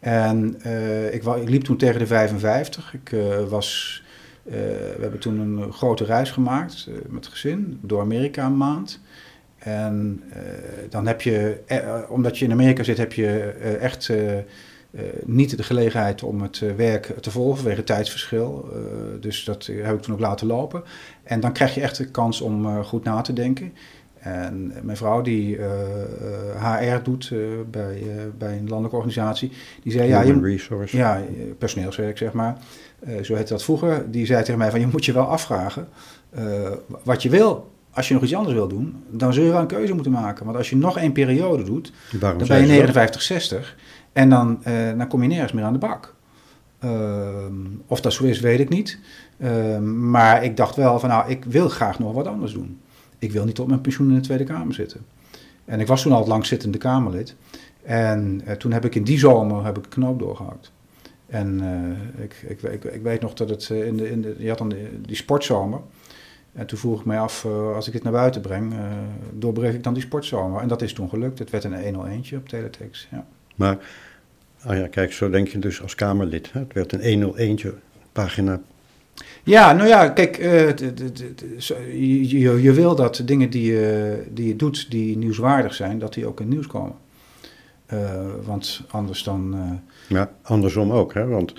[0.00, 2.94] En eh, ik, ik liep toen tegen de 55.
[2.94, 4.02] Ik eh, was.
[4.44, 9.00] eh, we hebben toen een grote reis gemaakt met gezin door Amerika een maand.
[9.58, 10.22] En
[10.90, 11.60] dan heb je,
[12.08, 13.38] omdat je in Amerika zit, heb je
[13.80, 14.12] echt
[15.24, 18.68] niet de gelegenheid om het werk te volgen vanwege tijdsverschil.
[19.20, 20.82] Dus dat heb ik toen ook laten lopen.
[21.22, 23.72] En dan krijg je echt de kans om goed na te denken.
[24.20, 25.64] En mijn vrouw, die eh,
[26.54, 27.38] eh, HR doet eh,
[27.70, 29.52] bij, eh, bij een landelijke organisatie,
[29.82, 30.96] die zei: ja, je, resource.
[30.96, 31.22] ja, eh,
[31.58, 32.56] personeelswerk zeg maar.
[33.00, 34.10] Eh, zo heette dat vroeger.
[34.10, 35.88] Die zei tegen mij: van je moet je wel afvragen
[36.30, 36.44] eh,
[37.02, 37.70] wat je wil.
[37.90, 40.44] Als je nog iets anders wil doen, dan zul je wel een keuze moeten maken.
[40.44, 42.78] Want als je nog één periode doet, Waarom dan ben je ze dat?
[42.78, 43.76] 59, 60
[44.12, 46.14] en dan, eh, dan kom je nergens meer aan de bak.
[46.78, 47.52] Ehm,
[47.86, 48.98] of dat zo is, weet ik niet.
[49.38, 52.80] Ehm, maar ik dacht wel van nou, ik wil graag nog wat anders doen.
[53.18, 55.00] Ik wil niet tot mijn pensioen in de Tweede Kamer zitten.
[55.64, 57.34] En ik was toen al het langzittende Kamerlid.
[57.82, 60.72] En eh, toen heb ik in die zomer heb ik een knoop doorgehakt.
[61.26, 64.48] En eh, ik, ik, ik, weet nog dat het eh, in de, in de, je
[64.48, 64.74] had dan
[65.06, 65.80] die sportzomer.
[66.52, 68.74] En toen vroeg ik mij af, als ik het naar buiten breng,
[69.32, 70.60] doorbreek ik dan die sportzomer?
[70.60, 71.38] En dat is toen gelukt.
[71.38, 73.08] Het werd een 101'tje op Teletext.
[73.10, 73.26] Ja.
[73.54, 73.78] Maar,
[74.62, 76.52] ah ja, kijk, zo denk je dus als Kamerlid.
[76.52, 76.60] Hè?
[76.60, 77.68] Het werd een 101'tje
[78.12, 78.60] pagina.
[79.48, 80.76] Ja, nou ja, kijk, eh,
[82.38, 86.26] je, je, wil dat dingen die je, die je doet, die nieuwswaardig zijn, dat die
[86.26, 86.94] ook in het nieuws komen.
[87.86, 87.98] Eh,
[88.44, 89.54] want anders dan...
[89.54, 91.26] eh, Ja, andersom ook, hè?
[91.26, 91.52] want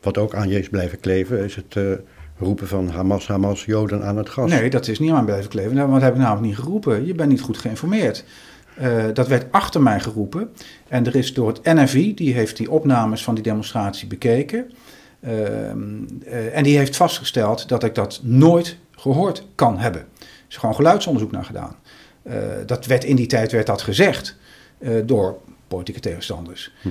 [0.00, 1.76] wat ook aan je is blijven kleven is het
[2.38, 4.50] roepen van Hamas, Hamas, Joden aan het gas.
[4.50, 5.74] Nee, dat is niet aan blijven kleven.
[5.74, 7.06] Nou, Want dat heb ik namelijk niet geroepen.
[7.06, 8.24] Je bent niet goed geïnformeerd.
[9.12, 10.48] Dat werd achter mij geroepen.
[10.88, 14.70] En er is door het NFI, die heeft die opnames van die demonstratie bekeken.
[15.24, 15.78] Ehm,
[16.24, 20.00] eh, en die heeft vastgesteld dat ik dat nooit gehoord kan hebben.
[20.18, 21.76] Er is gewoon geluidsonderzoek naar gedaan.
[22.22, 24.36] Eh, dat werd in die tijd werd dat gezegd
[24.78, 26.72] eh, door politieke tegenstanders.
[26.82, 26.88] Hm.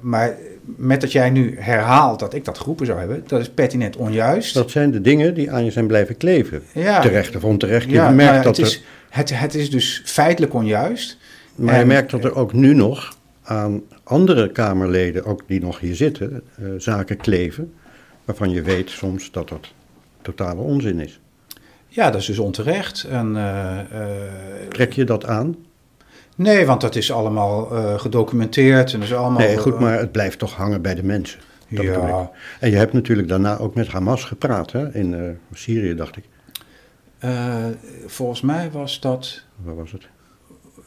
[0.00, 3.96] Maar met dat jij nu herhaalt dat ik dat geroepen zou hebben, dat is pertinent
[3.96, 4.54] onjuist.
[4.54, 6.62] Dat zijn de dingen die aan je zijn blijven kleven.
[6.72, 7.84] ja, Terecht of onterecht.
[7.84, 11.18] Je ja, merkt nou ja, dat het, er, is, het, het is dus feitelijk onjuist.
[11.54, 15.94] maar je merkt dat er ook nu nog aan andere Kamerleden, ook die nog hier
[15.94, 17.74] zitten, eh, zaken kleven.
[18.24, 19.72] Waarvan je weet soms dat dat
[20.22, 21.20] totale onzin is.
[21.88, 23.04] Ja, dat is dus onterecht.
[23.04, 23.88] En, eh, eh,
[24.68, 25.56] Trek je dat aan?
[26.36, 27.64] nee, want dat is allemaal
[27.98, 28.92] gedocumenteerd.
[28.92, 31.40] En dat is allemaal, Nee, goed, maar het blijft toch hangen bij de mensen.
[31.68, 34.94] Dat ja, En je hebt natuurlijk daarna ook met Hamas gepraat, hè?
[34.94, 36.24] in Syrië, dacht ik.
[38.06, 39.42] volgens mij was dat...
[39.56, 40.08] Waar was het?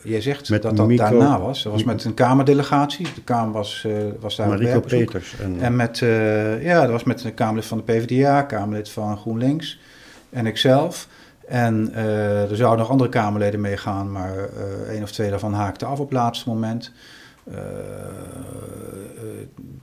[0.05, 1.63] Jij zegt Met dat dat Mico- daarna was.
[1.63, 3.07] Dat was met een Kamerdelegatie.
[3.15, 5.05] De Kamer was, eh, was daar werkbezoek.
[5.05, 5.35] Peters.
[5.39, 9.17] En, En met, uh, ja, dat was met een Kamerlid van de PvdA, Kamerlid van
[9.17, 9.79] GroenLinks
[10.29, 11.07] en ikzelf.
[11.47, 14.33] En uh, er zouden nog andere Kamerleden meegaan, maar
[14.89, 16.91] één of twee daarvan haakten af op het laatste moment.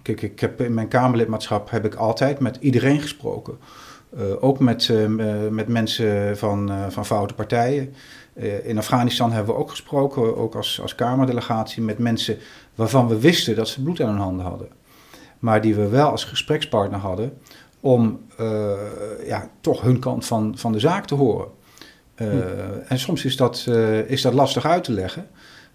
[0.03, 3.55] Kijk, ik heb in mijn Kamerlidmaatschap heb ik altijd met iedereen gesproken.
[4.41, 4.93] Ook met,
[5.51, 7.95] met mensen van, van foute partijen.
[8.35, 12.39] Uh, in Afghanistan hebben we ook gesproken, ook als, als Kamerdelegatie, met mensen
[12.75, 14.69] waarvan we wisten dat ze bloed aan hun handen hadden.
[15.39, 17.39] Maar die we wel als gesprekspartner hadden,
[17.81, 18.73] om uh,
[19.27, 21.49] ja, toch hun kant van, van de zaak te horen.
[22.17, 22.29] Uh,
[22.89, 25.27] En soms is dat, uh, is dat lastig uit te leggen.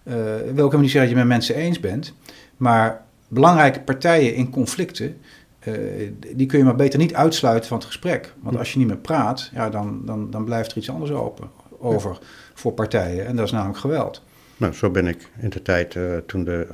[0.02, 2.14] wil ik helemaal niet zeggen dat je met mensen eens bent.
[2.56, 5.16] Maar belangrijke partijen in conflicten,
[6.34, 8.34] die kun je maar beter niet uitsluiten van het gesprek.
[8.40, 11.50] Want als je niet meer praat, ja, dan, dan, dan blijft er iets anders open
[11.78, 12.18] over
[12.58, 13.26] voor partijen.
[13.26, 14.22] En dat is namelijk geweld.
[14.56, 16.66] Nou, zo ben ik in de tijd toen de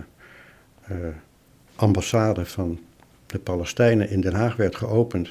[1.76, 2.80] ambassade van
[3.26, 5.28] de Palestijnen in Den Haag werd geopend.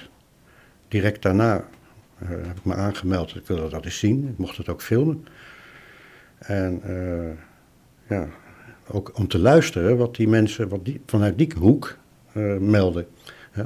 [0.87, 3.35] Direct daarna uh, heb ik me aangemeld.
[3.35, 4.27] Ik wilde dat eens zien.
[4.27, 5.25] Ik mocht het ook filmen.
[6.37, 6.81] En
[8.07, 8.27] ja,
[8.87, 11.97] ook om te luisteren wat die mensen wat die, vanuit die hoek
[12.59, 13.07] melden.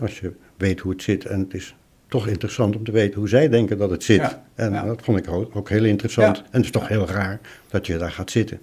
[0.02, 1.26] als je weet hoe het zit.
[1.26, 1.76] En het is
[2.08, 4.22] toch interessant om te weten hoe zij denken dat het zit.
[4.22, 4.86] Ja, en ja.
[4.86, 6.38] dat vond ik ook, heel interessant.
[6.38, 6.44] Ja.
[6.44, 7.40] En het is toch heel raar
[7.70, 8.60] dat je daar gaat zitten.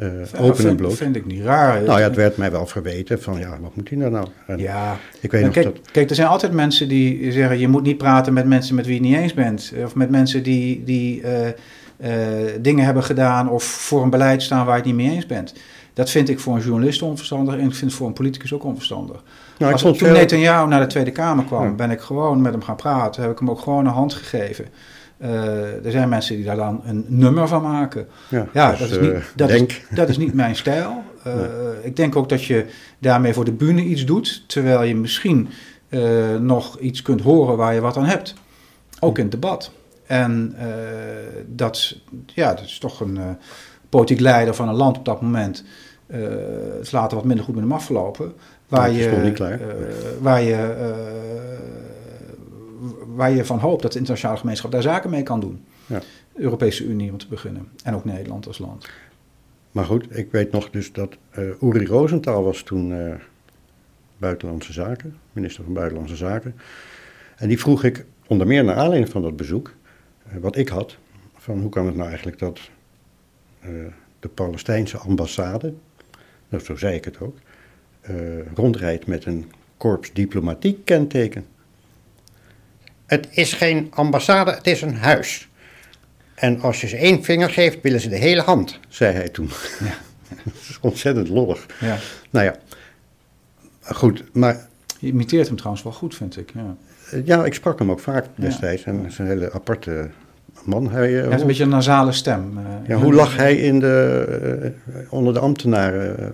[0.00, 0.90] Uh, open en bloot.
[0.90, 1.82] Dat vind ik niet raar.
[1.82, 4.26] Nou ja, het werd mij wel verweten van ja, wat moet hij nou nou?
[4.46, 5.90] En ja, ik weet nog kijk, dat...
[5.92, 8.94] kijk, er zijn altijd mensen die zeggen je moet niet praten met mensen met wie
[8.94, 9.72] je niet eens bent.
[9.84, 12.12] Of met mensen die, die uh, uh,
[12.60, 15.54] dingen hebben gedaan of voor een beleid staan waar je het niet mee eens bent.
[16.00, 18.64] Dat vind ik voor een journalist onverstandig en ik vind het voor een politicus ook
[18.64, 19.22] onverstandig.
[19.58, 20.12] Nou, Als, toen veel...
[20.12, 21.70] Netanyahu naar de Tweede Kamer kwam, ja.
[21.70, 23.22] ben ik gewoon met hem gaan praten.
[23.22, 24.64] Heb ik hem ook gewoon een hand gegeven.
[25.22, 28.06] Uh, er zijn mensen die daar dan een nummer van maken.
[28.28, 31.02] Ja, ja dus, dat, is niet, uh, dat, is, dat, is niet mijn stijl.
[31.26, 31.44] Uh, nee.
[31.82, 32.66] Ik denk ook dat je
[32.98, 35.48] daarmee voor de bühne iets doet, terwijl je misschien
[36.40, 38.34] nog iets kunt horen waar je wat aan hebt.
[39.00, 39.70] Ook in het debat.
[40.06, 40.56] En
[41.46, 43.18] dat, ja, dat is toch een
[43.88, 45.64] politiek leider van een land op dat moment.
[46.10, 48.32] Het is later wat minder goed met hem afgelopen.
[48.68, 49.58] Waar je,
[50.20, 50.74] waar je
[53.14, 55.64] waar je van hoopt dat de internationale gemeenschap daar zaken mee kan doen.
[55.86, 55.98] Ja.
[56.32, 57.68] De Europese Unie om te beginnen.
[57.84, 58.88] En ook Nederland als land.
[59.70, 63.18] Maar goed, ik weet nog dus dat uh, Uri Rosenthal was toen
[64.18, 66.54] Buitenlandse Zaken, minister van Buitenlandse Zaken.
[67.36, 69.74] En die vroeg ik onder meer naar aanleiding van dat bezoek,
[70.40, 70.96] wat ik had,
[71.36, 72.60] van hoe kan het nou eigenlijk dat
[74.20, 75.74] de Palestijnse ambassade,
[76.50, 77.38] nou, zo zei ik het ook,
[78.54, 81.46] rondrijdt met een korps diplomatiek kenteken.
[83.06, 85.48] Het is geen ambassade, het is een huis.
[86.34, 89.50] En als je ze één vinger geeft, willen ze de hele hand, zei hij toen.
[89.80, 89.98] Ja.
[90.44, 91.66] dat is ontzettend lollig.
[91.80, 91.98] Ja.
[92.30, 92.56] Nou ja,
[93.82, 94.68] goed, maar...
[94.98, 96.52] Je imiteert hem trouwens wel goed, vind ik.
[96.54, 96.76] Ja,
[97.24, 98.84] ja ik sprak hem ook vaak destijds.
[98.84, 98.92] Ja.
[98.92, 100.10] En het is een hele aparte
[100.64, 100.90] man.
[100.90, 102.58] Hij, uh, is een beetje een nasale stem.
[102.58, 106.32] Uh, ja, hoe lag hij in de, uh, onder de ambtenaren?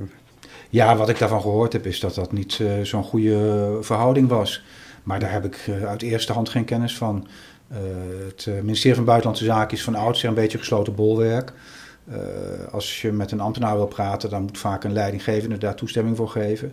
[0.70, 4.64] Ja, wat ik daarvan gehoord heb, is dat dat niet zo'n goede verhouding was.
[5.02, 7.26] Maar daar heb ik uit eerste hand geen kennis van.
[7.72, 7.78] Uh,
[8.26, 11.52] het ministerie van Buitenlandse Zaken is van oudsher een beetje gesloten bolwerk.
[12.08, 12.16] Uh,
[12.70, 16.28] als je met een ambtenaar wil praten, dan moet vaak een leidinggevende daar toestemming voor
[16.28, 16.72] geven.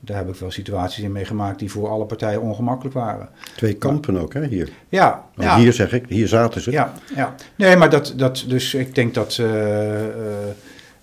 [0.00, 3.28] Daar heb ik wel situaties in meegemaakt die voor alle partijen ongemakkelijk waren.
[3.56, 4.68] Twee kampen ook, hè, hier?
[4.88, 5.24] Ja.
[5.36, 5.58] ja.
[5.58, 6.70] Hier zeg ik, hier zaten ze.
[6.70, 7.34] Ja, ja.
[7.56, 9.38] Nee, maar dat, dat, dus ik denk dat...
[9.40, 9.48] Uh,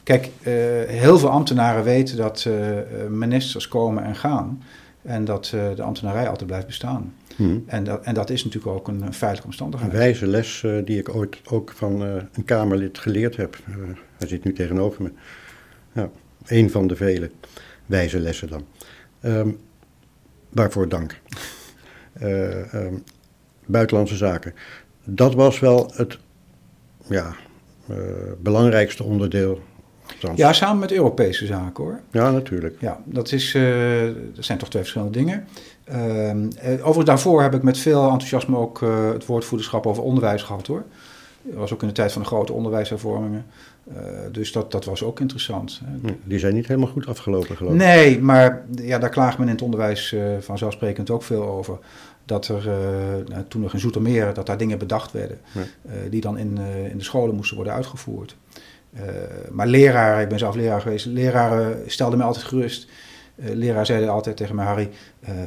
[0.03, 0.29] kijk,
[0.87, 2.47] heel veel ambtenaren weten dat
[3.09, 4.63] ministers komen en gaan.
[5.01, 7.13] En dat de ambtenarij altijd blijft bestaan.
[7.35, 7.63] Hmm.
[7.67, 9.91] En, dat, en dat is natuurlijk ook een, feitelijke omstandigheid.
[9.91, 13.57] Een wijze les die ik ooit ook van een Kamerlid geleerd heb.
[14.17, 15.11] hij zit nu tegenover me.
[15.91, 16.09] Ja,
[16.45, 17.31] een van de vele
[17.85, 18.65] wijze lessen dan.
[19.21, 19.59] Um,
[20.49, 21.19] waarvoor dank.
[22.23, 23.03] Um,
[23.65, 24.53] buitenlandse zaken.
[25.03, 26.17] Dat was wel het
[27.09, 27.35] ja,
[28.39, 29.61] belangrijkste onderdeel
[30.35, 31.99] ja, samen met Europese zaken hoor.
[32.11, 32.75] Ja, natuurlijk.
[32.79, 35.47] Ja, dat, is, uh, dat zijn toch twee verschillende dingen.
[35.91, 36.31] Uh,
[36.73, 38.81] overigens, daarvoor heb ik met veel enthousiasme ook
[39.13, 40.83] het woordvoederschap over onderwijs gehad hoor.
[41.53, 43.45] Was ook in de tijd van de grote onderwijshervormingen.
[44.31, 45.81] dus dat, dat was ook interessant.
[46.01, 47.79] Hm, die zijn niet helemaal goed afgelopen, geloof ik.
[47.79, 51.79] Nee, maar ja, daar klaagt men in het onderwijs vanzelfsprekend ook veel over
[52.25, 55.61] dat er uh, toen nog in Zoetermeer, dat daar dingen bedacht werden, ja.
[56.09, 56.57] die dan in,
[56.91, 58.35] in de scholen moesten worden uitgevoerd.
[59.51, 62.87] Maar leraren, ik ben zelf leraar geweest, leraren stelden me altijd gerust.
[63.35, 64.89] Leraar zeiden altijd tegen mij, Harry,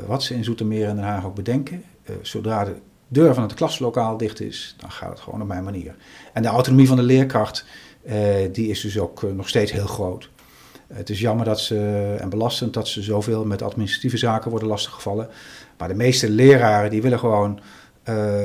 [0.07, 1.83] wat ze in Zoetermeer en Den Haag ook bedenken,
[2.23, 2.75] zodra de
[3.13, 5.95] deur van het klaslokaal dicht is, dan gaat het gewoon op mijn manier.
[6.33, 7.65] En de autonomie van de leerkracht,
[8.53, 10.31] die is dus ook nog steeds heel groot.
[10.93, 15.29] Het is jammer dat ze, en belastend dat ze zoveel met administratieve zaken worden lastiggevallen.
[15.79, 17.61] Maar de meeste leraren die willen gewoon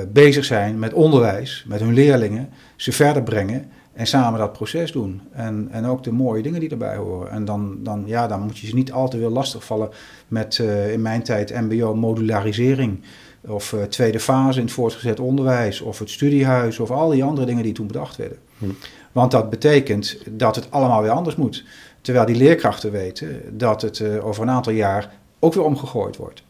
[0.08, 5.22] bezig zijn met onderwijs, met hun leerlingen, ze verder brengen en samen dat proces doen.
[5.32, 7.32] En, en ook de mooie dingen die erbij horen.
[7.32, 9.90] En dan, dan, ja, dan moet je ze niet al te veel lastigvallen
[10.28, 10.58] met
[10.92, 13.02] in mijn tijd MBO-modularisering.
[13.48, 15.82] Of uh, tweede fase in het voortgezet onderwijs.
[15.82, 16.80] Of het studiehuis.
[16.80, 18.38] Of al die andere dingen die toen bedacht werden.
[18.58, 18.66] Hm.
[19.12, 21.64] Want dat betekent dat het allemaal weer anders moet.
[22.02, 26.44] Terwijl die leerkrachten weten dat het uh, over een aantal jaar ook weer omgegooid wordt.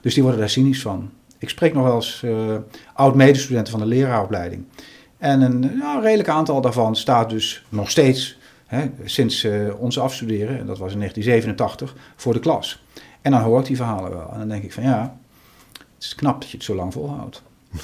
[0.00, 1.10] Dus die worden daar cynisch van.
[1.38, 2.56] Ik spreek nog wel eens uh,
[2.94, 4.64] oud-medestudenten van de leraaropleiding.
[5.18, 10.58] En een nou, redelijk aantal daarvan staat dus nog steeds, hè, sinds uh, ons afstuderen,
[10.58, 12.82] en dat was in 1987, voor de klas.
[13.22, 14.30] En dan hoor ik die verhalen wel.
[14.32, 15.16] En dan denk ik van ja,
[16.00, 17.42] het is knap dat je het zo lang volhoudt.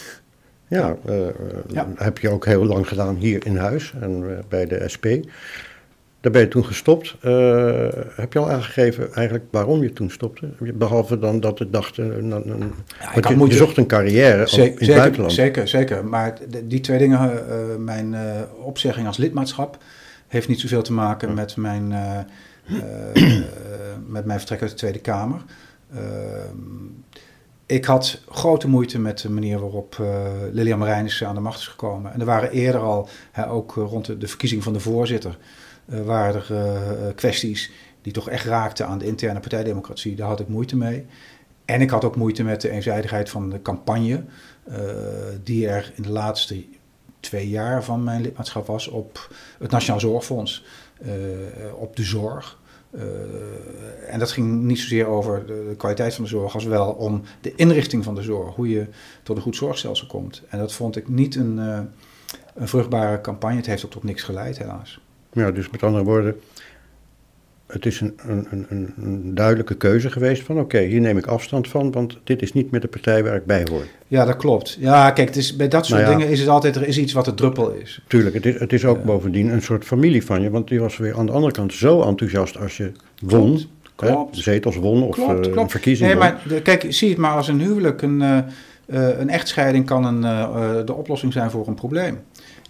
[0.68, 1.26] Ja, uh,
[1.68, 1.88] ja.
[1.96, 5.07] heb je ook heel lang gedaan hier in huis en bij de SP.
[6.20, 7.16] Daar ben je toen gestopt.
[7.22, 10.48] Uh, heb je al aangegeven eigenlijk waarom je toen stopte?
[10.74, 12.42] Behalve dan dat het dacht, uh, ja,
[13.14, 15.33] je, je, zocht een carrière in het buitenland.
[15.33, 16.05] Zeker, zeker.
[16.05, 18.14] Maar die twee dingen, mijn
[18.62, 19.79] opzegging als lidmaatschap,
[20.26, 21.88] heeft niet zoveel te maken met, mijn,
[24.07, 25.42] met mijn vertrek uit de Tweede Kamer.
[27.66, 30.02] Ik had grote moeite met de manier waarop
[30.52, 32.12] Lilian Marijnissen aan de macht is gekomen.
[32.12, 35.38] En er waren eerder al, hè, ook rond de, verkiezing van de voorzitter
[35.87, 37.70] uh, waren er uh, kwesties
[38.02, 40.16] die toch echt raakten aan de interne partijdemocratie.
[40.16, 41.07] Daar had ik moeite mee.
[41.64, 44.24] En ik had ook moeite met de eenzijdigheid van de campagne,
[44.68, 44.76] uh,
[45.42, 46.64] die er in de laatste
[47.20, 50.64] twee jaar van mijn lidmaatschap was op het Nationaal Zorgfonds,
[51.74, 52.59] op de zorg.
[54.09, 57.53] En dat ging niet zozeer over de, kwaliteit van de zorg, als wel om de
[57.55, 58.87] inrichting van de zorg, hoe je
[59.22, 60.42] tot een goed zorgstelsel komt.
[60.49, 61.59] En dat vond ik niet een,
[62.55, 63.57] een vruchtbare campagne.
[63.57, 65.01] Het heeft ook tot niks geleid, helaas.
[65.33, 66.40] Ja, dus met andere woorden,
[67.66, 71.68] het is een, een, een, een duidelijke keuze geweest van oké, hier neem ik afstand
[71.68, 73.85] van, want dit is niet meer de partij waar ik bij hoor.
[74.09, 74.76] Ja, dat klopt.
[74.81, 77.12] Ja, kijk, het is, bij dat soort nou dingen is het altijd, er is iets
[77.12, 78.00] wat de druppel is.
[78.07, 80.96] Tuurlijk, het is, het is ook bovendien een soort familie van je, want die was
[80.96, 83.61] weer aan de andere kant zo enthousiast als je won.
[83.94, 84.14] Klopt.
[84.14, 84.37] klopt.
[84.37, 85.57] zetels won of klopt, uh, klopt.
[85.57, 88.02] een verkiezing nee, maar kijk, zie het maar als een huwelijk.
[88.02, 88.38] Een, uh,
[89.18, 90.20] een echtscheiding kan een,
[90.87, 92.18] de oplossing zijn voor een probleem.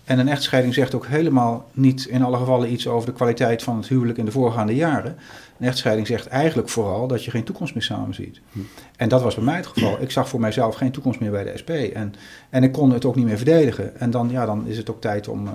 [0.07, 3.77] En een echtscheiding zegt ook helemaal niet in alle gevallen iets over de kwaliteit van
[3.77, 5.17] het huwelijk in de voorgaande jaren.
[5.59, 8.41] Een echtscheiding zegt eigenlijk vooral dat je geen toekomst meer samen ziet.
[8.53, 8.59] Hm.
[8.97, 10.01] En dat was bij mij het geval.
[10.01, 11.71] Ik zag voor mijzelf geen toekomst meer bij de SP.
[11.71, 12.15] En,
[12.51, 14.01] en ik kon het ook niet meer verdedigen.
[14.01, 15.53] En dan, ja, dan is het ook tijd om, uh,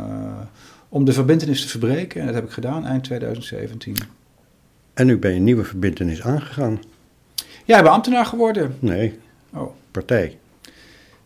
[0.90, 2.20] om de verbindenis te verbreken.
[2.20, 3.96] En dat heb ik gedaan eind 2017.
[4.94, 6.80] En nu ben je een nieuwe verbindenis aangegaan?
[7.66, 8.76] Ja, ik ben ambtenaar geworden.
[8.80, 9.20] Nee,
[9.54, 9.72] oh.
[9.92, 10.38] partij.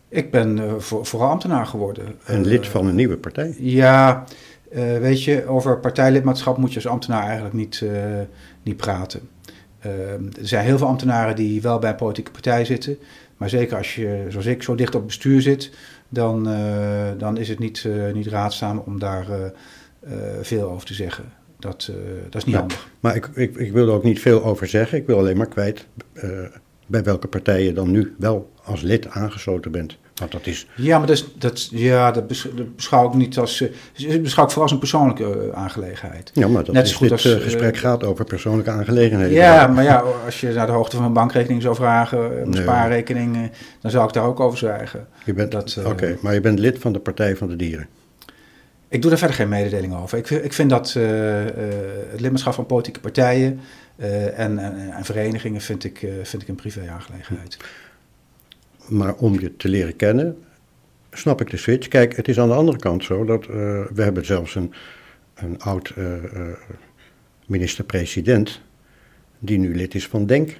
[0.08, 2.14] Ik ben uh, voor, vooral ambtenaar geworden.
[2.24, 3.54] Een lid eh, van een nieuwe partij?
[3.58, 4.24] Ja,
[4.72, 7.84] uh, weet je, over partijlidmaatschap moet je als ambtenaar eigenlijk niet,
[8.62, 9.28] niet praten.
[9.80, 12.98] er zijn heel veel ambtenaren die wel bij een politieke partij zitten.
[13.36, 15.70] Maar zeker als je, zoals ik, zo dicht op bestuur zit,
[16.08, 16.44] dan,
[17.18, 19.26] dan is het niet, niet raadzaam om daar
[20.40, 21.24] veel over te zeggen.
[21.58, 21.90] Dat,
[22.30, 22.88] dat is niet handig.
[23.00, 24.98] Maar ik, ik, ik wil er ook niet veel over zeggen.
[24.98, 25.86] Ik wil alleen maar kwijt
[26.86, 29.96] bij welke partij je dan nu wel als lid aangesloten bent.
[30.14, 30.66] Want dat is...
[30.76, 32.26] Ja, maar dat, is, dat, ja, dat
[32.76, 33.60] beschouw ik niet als...
[33.60, 36.30] Uh, beschouw ik vooral als een persoonlijke uh, aangelegenheid.
[36.34, 39.34] Ja, maar dat Net is goed dit als, uh, gesprek gaat over persoonlijke aangelegenheden.
[39.34, 42.62] Ja, maar ja, als je naar de hoogte van een bankrekening zou vragen, een nee.
[42.62, 45.06] spaarrekening, dan zou ik daar ook over zwijgen.
[45.84, 47.86] Oké, maar je bent lid van de Partij van de Dieren.
[48.88, 50.18] Ik doe daar verder geen mededeling over.
[50.18, 53.60] Ik, ik vind dat het lidmaatschap van politieke partijen
[53.96, 57.56] uh, en, en, en, verenigingen vind ik, uh, vind ik een privé-aangelegenheid.
[58.88, 60.44] Maar om je te leren kennen,
[61.10, 61.88] snap ik de switch.
[61.88, 63.48] Kijk, het is aan de andere kant zo dat uh,
[63.94, 64.72] we hebben zelfs een,
[65.34, 65.94] een oud
[67.46, 68.60] minister-president
[69.38, 70.58] die nu lid is van DENK.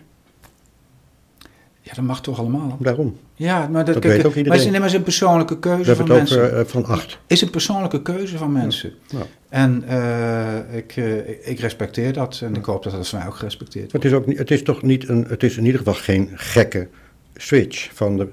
[1.80, 2.76] Ja, dat mag toch allemaal?
[2.80, 3.16] Daarom.
[3.38, 4.48] Ja, maar dat, dat weet ook iedereen.
[4.48, 6.42] Maar het is een persoonlijke keuze van mensen.
[6.42, 7.18] Over, uh, van acht.
[7.26, 8.92] is een persoonlijke keuze van mensen.
[9.06, 9.18] Ja.
[9.48, 13.34] En uh, ik, uh, ik respecteer dat en ik hoop dat dat van mij ook
[13.34, 14.06] gerespecteerd wordt.
[14.06, 16.30] Het is, ook niet, het is toch niet een, het is in ieder geval geen
[16.34, 16.88] gekke
[17.34, 18.28] switch van de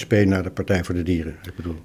[0.00, 1.36] SP naar de Partij voor de Dieren.
[1.42, 1.76] Ik bedoel.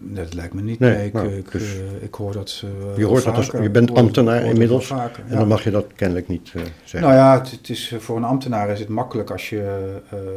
[0.00, 0.78] Dat lijkt me niet.
[0.78, 2.62] Nee, ik, nou, ik, dus, uh, ik, hoor dat.
[2.64, 4.86] Uh, je hoort dat als, je bent ambtenaar inmiddels.
[4.86, 5.30] Vaker, ja.
[5.30, 7.10] En dan mag je dat kennelijk niet uh, zeggen.
[7.10, 9.80] Nou ja, het, het, is, voor een ambtenaar is het makkelijk als je.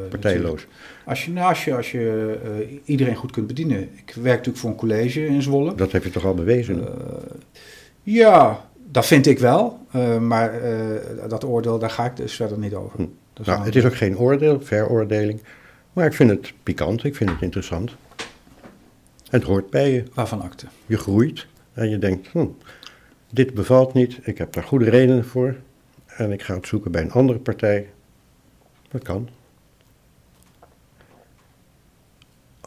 [0.09, 0.67] Partijloos.
[1.05, 3.81] Als je, nou, als je, als je iedereen goed kunt bedienen.
[3.81, 5.75] Ik werk natuurlijk voor een college in Zwolle.
[5.75, 6.87] Dat heb je toch al bewezen?
[8.03, 9.79] ja, dat vind ik wel.
[10.19, 10.51] maar
[11.29, 12.99] dat oordeel, daar ga ik dus verder niet over.
[12.99, 13.05] Hm.
[13.43, 15.41] Nou, het is ook geen oordeel, veroordeling.
[15.93, 17.95] Maar ik vind het pikant, ik vind het interessant.
[19.29, 20.03] Het hoort bij je.
[20.13, 20.65] Waarvan akte?
[20.85, 22.45] Je groeit en je denkt, hm,
[23.31, 25.55] dit bevalt niet, ik heb daar goede redenen voor.
[26.05, 27.89] En ik ga het zoeken bij een andere partij.
[28.87, 29.29] Dat kan.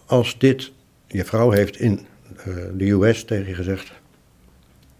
[0.07, 0.73] Als dit,
[1.07, 2.07] je vrouw heeft in
[2.47, 3.93] uh, de US tegen je gezegd,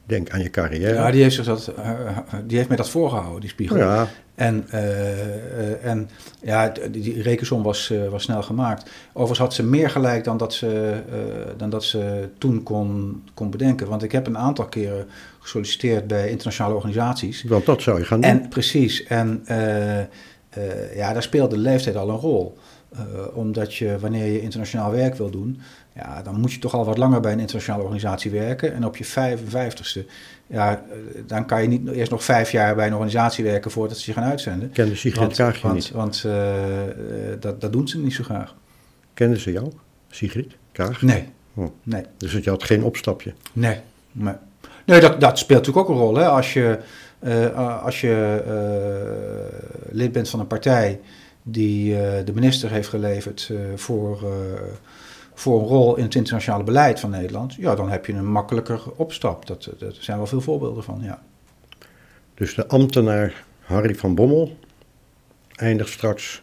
[0.05, 0.95] denk aan je carrière.
[0.95, 3.77] Ja, die heeft, zich dat, uh, die heeft mij dat voorgehouden, die spiegel.
[3.77, 4.09] Ja.
[4.39, 6.11] En, uh, en
[6.43, 8.91] ja, die, rekensom was, uh, was snel gemaakt.
[9.09, 11.01] Overigens had ze meer gelijk dan dat ze,
[11.57, 13.89] dan dat ze toen kon, kon bedenken.
[13.89, 15.07] Want ik heb een aantal keren
[15.39, 17.43] gesolliciteerd bij internationale organisaties.
[17.43, 18.31] Want dat zou je gaan doen.
[18.31, 19.05] En precies.
[19.05, 19.43] En
[20.95, 22.59] ja, daar speelde de leeftijd al een rol.
[23.33, 25.61] omdat je, wanneer je internationaal werk wil doen,
[25.95, 28.75] ja, dan moet je toch al wat langer bij een internationale organisatie werken.
[28.75, 30.07] En op je 55ste,
[30.49, 30.83] ja,
[31.27, 34.17] dan kan je niet eerst nog vijf jaar bij een organisatie werken voordat ze je
[34.19, 34.71] gaan uitzenden.
[34.71, 35.91] Kende Sigrid Kaag want, niet?
[35.91, 36.27] Want
[37.41, 38.55] dat, dat doen ze niet zo graag.
[39.15, 39.73] Kenden ze jou,
[40.11, 41.03] Sigrid Kaag?
[41.03, 41.29] Nee.
[41.55, 41.71] Oh.
[41.83, 42.03] nee.
[42.17, 43.33] Dus je had geen opstapje?
[43.53, 43.77] Nee.
[44.13, 44.35] Nee,
[44.87, 46.17] nee dat, dat speelt natuurlijk ook een rol.
[46.17, 46.27] Hè?
[46.27, 46.79] Als je,
[47.21, 51.01] uh, als je uh, lid bent van een partij
[51.43, 51.95] die
[52.25, 54.21] de minister heeft geleverd voor,
[55.39, 58.81] voor een rol in het internationale beleid van Nederland, ja, dan heb je een makkelijker
[58.97, 59.47] opstap.
[59.47, 61.23] Dat, dat zijn wel veel voorbeelden van, ja.
[62.35, 64.57] Dus de ambtenaar Harry van Bommel
[65.55, 66.43] eindigt straks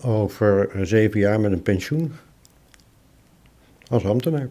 [0.00, 2.12] over zeven jaar met een pensioen
[3.88, 4.48] als ambtenaar.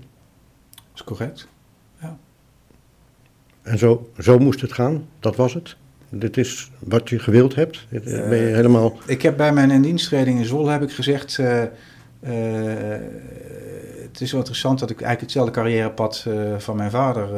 [0.69, 1.47] Dat is correct.
[2.01, 2.17] Ja.
[3.61, 5.75] En zo, zo moest het gaan, dat was het.
[6.09, 7.85] Dit is wat je gewild hebt.
[7.89, 8.97] Ben je helemaal...
[9.05, 11.37] Ik heb bij mijn indiensttreding in Zwolle heb ik gezegd...
[11.37, 11.63] Uh,
[14.01, 17.29] het is wel interessant dat ik eigenlijk hetzelfde carrièrepad uh, van mijn vader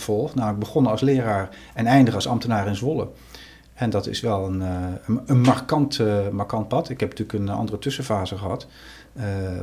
[0.00, 0.34] volg.
[0.34, 3.08] Namelijk begonnen als leraar en eindig als ambtenaar in Zwolle.
[3.74, 6.00] En dat is wel een, een, een markant,
[6.32, 6.88] markant pad.
[6.88, 8.66] Ik heb natuurlijk een andere tussenfase gehad.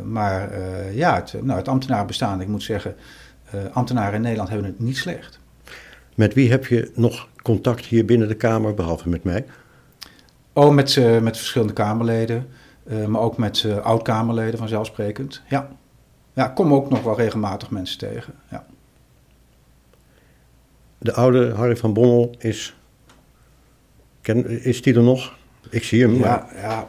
[0.03, 0.49] maar
[0.93, 2.95] ja, het, nou, het ambtenarenbestaan, ik moet zeggen...
[3.71, 5.39] ambtenaren in Nederland hebben het niet slecht.
[6.15, 9.45] Met wie heb je nog contact hier binnen de Kamer, behalve met mij?
[10.53, 12.47] Oh, met, met verschillende Kamerleden,
[12.83, 15.41] uh, maar ook met uh, oud-Kamerleden vanzelfsprekend.
[15.49, 15.67] Ja.
[16.33, 18.33] ja, kom ook nog wel regelmatig mensen tegen.
[18.49, 18.65] Ja.
[20.97, 22.75] De oude Harry van Bommel is.
[24.21, 25.35] Ken, is die er nog?
[25.69, 26.13] Ik zie hem.
[26.13, 26.85] Ja, ja.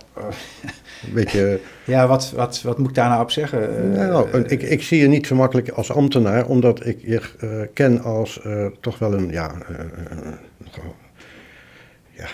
[1.13, 1.61] beetje...
[1.85, 3.93] Ja, wat, wat, wat moet ik daar nou op zeggen?
[3.93, 8.03] Nou, ik, ik zie je niet zo makkelijk als ambtenaar, omdat ik je uh, ken
[8.03, 9.79] als uh, toch wel een, ja, uh,
[12.11, 12.27] ja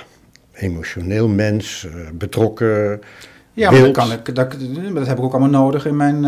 [0.52, 3.00] emotioneel mens, betrokken.
[3.52, 4.56] Ja, maar dat, kan ik, dat,
[4.94, 6.24] dat heb ik ook allemaal nodig in mijn,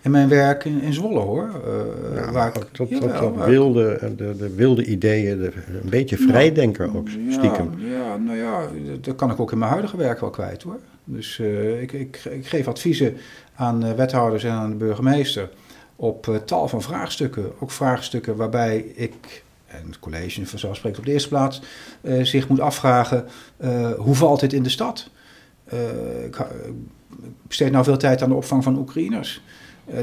[0.00, 1.50] in mijn werk in, in Zwolle hoor.
[2.14, 2.86] Ja, waar ik,
[3.44, 7.74] wilde, de, de wilde ideeën, de, een beetje vrijdenker ook, stiekem.
[7.78, 8.60] Ja, ja, nou ja,
[9.00, 10.78] dat kan ik ook in mijn huidige werk wel kwijt hoor.
[11.04, 13.16] Dus uh, ik, ik, ik, geef adviezen
[13.54, 15.48] aan uh, wethouders en aan de burgemeester
[15.96, 17.52] op uh, tal van vraagstukken.
[17.60, 21.62] Ook vraagstukken waarbij ik, en het college vanzelfsprekend op de eerste plaats,
[22.22, 23.26] zich moet afvragen:
[23.96, 25.10] hoe valt dit in de stad?
[26.24, 29.42] Ik, ik besteed nou veel tijd aan de opvang van Oekraïners.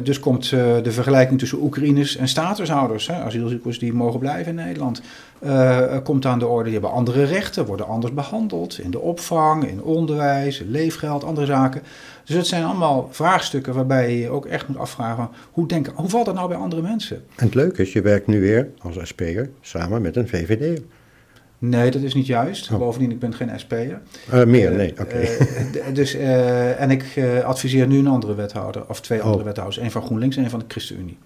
[0.03, 5.01] dus komt de vergelijking tussen Oekraïners en statushouders, hè, asielzoekers die mogen blijven in Nederland,
[6.03, 6.63] komt aan de orde.
[6.63, 11.81] Die hebben andere rechten, worden anders behandeld in de opvang, in onderwijs, leefgeld, andere zaken.
[12.25, 16.25] Dus het zijn allemaal vraagstukken waarbij je ook echt moet afvragen: hoe, denken, hoe valt
[16.25, 17.23] dat nou bij andere mensen?
[17.35, 20.81] En het leuke is, je werkt nu weer als SP'er samen met een VVD'er.
[21.59, 22.71] Nee, dat is niet juist.
[22.71, 22.77] Oh.
[22.77, 24.01] Bovendien, ik ben geen SP'er.
[24.33, 25.01] Uh, meer, nee, oké.
[25.01, 25.21] Okay.
[25.75, 29.25] Uh, dus, uh, en ik adviseer nu een andere wethouder, of twee oh.
[29.25, 29.79] andere wethouders.
[29.79, 31.17] Een van GroenLinks en een van de ChristenUnie.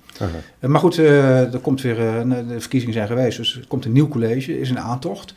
[0.60, 4.60] maar goed, er komt weer, de verkiezingen zijn geweest, dus er komt een nieuw college,
[4.60, 5.34] is een aantocht.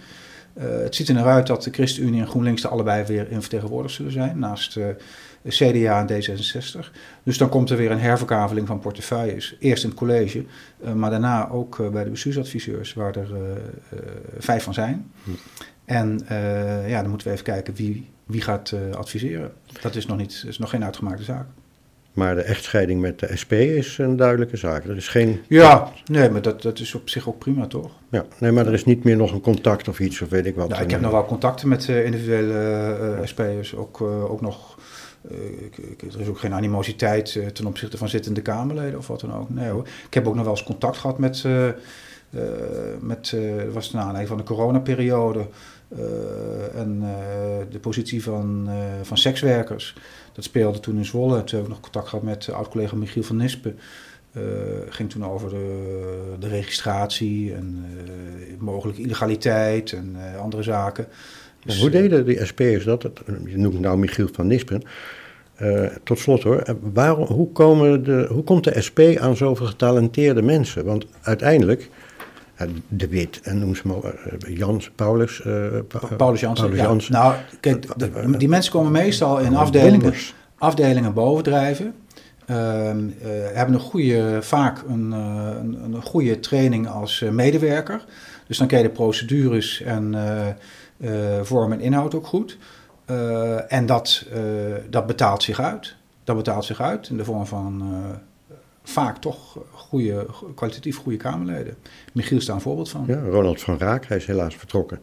[0.59, 3.95] het ziet er naar uit dat de ChristenUnie en GroenLinks er allebei weer in vertegenwoordigd
[3.95, 4.79] zullen zijn, naast
[5.49, 6.91] CDA en D66.
[7.23, 9.57] Dus dan komt er weer een herverkaveling van portefeuilles.
[9.59, 10.45] Eerst in het college,
[10.85, 13.39] uh, maar daarna ook uh, bij de bestuursadviseurs, waar er uh,
[14.39, 15.11] vijf van zijn.
[15.25, 15.31] Hm.
[15.85, 16.21] En
[16.87, 19.53] ja, dan moeten we even kijken wie, wie gaat adviseren.
[19.81, 21.47] Dat is nog, niet, is nog geen uitgemaakte zaak.
[22.13, 24.85] Maar de echtscheiding met de SP is een duidelijke zaak.
[24.85, 25.41] Er is geen...
[25.49, 27.91] Ja, nee, maar dat, dat is op zich ook prima, toch?
[28.09, 30.55] Ja, nee, maar er is niet meer nog een contact of iets, of weet ik
[30.55, 30.69] wat.
[30.69, 34.74] Nou, ik heb nog wel contacten met individuele uh, SP'ers, ook, ook nog
[36.13, 39.51] er is ook geen animositeit uh, ten opzichte van zittende Kamerleden of wat dan ook.
[39.51, 39.87] Nee hoor.
[40.07, 41.69] Ik heb ook nog wel eens contact gehad met, uh,
[43.01, 43.37] met
[43.73, 45.47] was naar aanleiding van de coronaperiode
[46.75, 47.05] en
[47.71, 48.69] de positie van,
[49.03, 49.97] van sekswerkers.
[50.33, 51.45] Dat speelde toen in Zwolle.
[51.45, 53.79] Toen heb ik nog contact gehad met oud-collega Michiel van Nispen.
[54.89, 57.87] ging toen over de, de registratie en
[58.59, 61.07] mogelijke illegaliteit en andere zaken.
[61.65, 63.03] Dus, hoe deden die SP'ers dat?
[63.47, 64.83] Je noemt nou Michiel van Nispen.
[65.63, 70.43] Uh, tot slot hoor, waarom, hoe, komen de, hoe komt de SP aan zoveel getalenteerde
[70.43, 70.85] mensen?
[70.85, 71.91] Want uiteindelijk,
[72.63, 75.43] uh, De Wit en noem ze maar, uh, Jans, Paulus...
[75.89, 76.71] Pa Paulus Jansen.
[76.71, 77.13] Paulus ja.
[77.13, 80.15] Nou, kijk, de, die mensen komen meestal in afdelingen,
[80.59, 81.95] afdelingen bovendrijven.
[82.47, 83.09] Ehm,
[83.53, 88.05] hebben een goede, vaak een, een, een goede training als medewerker.
[88.47, 90.15] Dus dan ken je de procedures en
[91.43, 92.59] vorm en inhoud ook goed.
[93.11, 95.97] Uh, en dat, uh, dat betaalt zich uit.
[96.25, 97.83] Dat betaalt zich uit in de vorm van
[98.83, 101.77] vaak toch goede, kwalitatief goede Kamerleden.
[102.13, 103.05] Michiel is daar een voorbeeld van.
[103.07, 105.01] Ja, Ronald van Raak, hij is helaas vertrokken.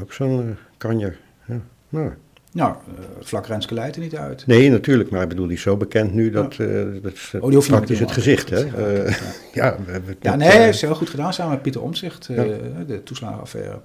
[0.00, 1.18] Ook zo'n kanjer.
[1.46, 1.60] Ja.
[1.88, 2.12] Nou.
[2.52, 4.46] Nou, uh, vlak Renske leidt er niet uit.
[4.46, 7.50] Nee, natuurlijk, maar ik bedoel, die is zo bekend nu dat, uh, dat is oh,
[7.50, 8.50] die praktisch het gezicht.
[8.50, 8.64] Hè?
[8.64, 9.16] Uh, ja,
[9.52, 12.44] ja, we hebben ja, nee, hij heeft heel goed gedaan samen met Pieter ja.
[12.86, 13.80] de toeslagenaffaire.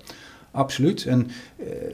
[0.51, 1.05] Absoluut.
[1.05, 1.27] En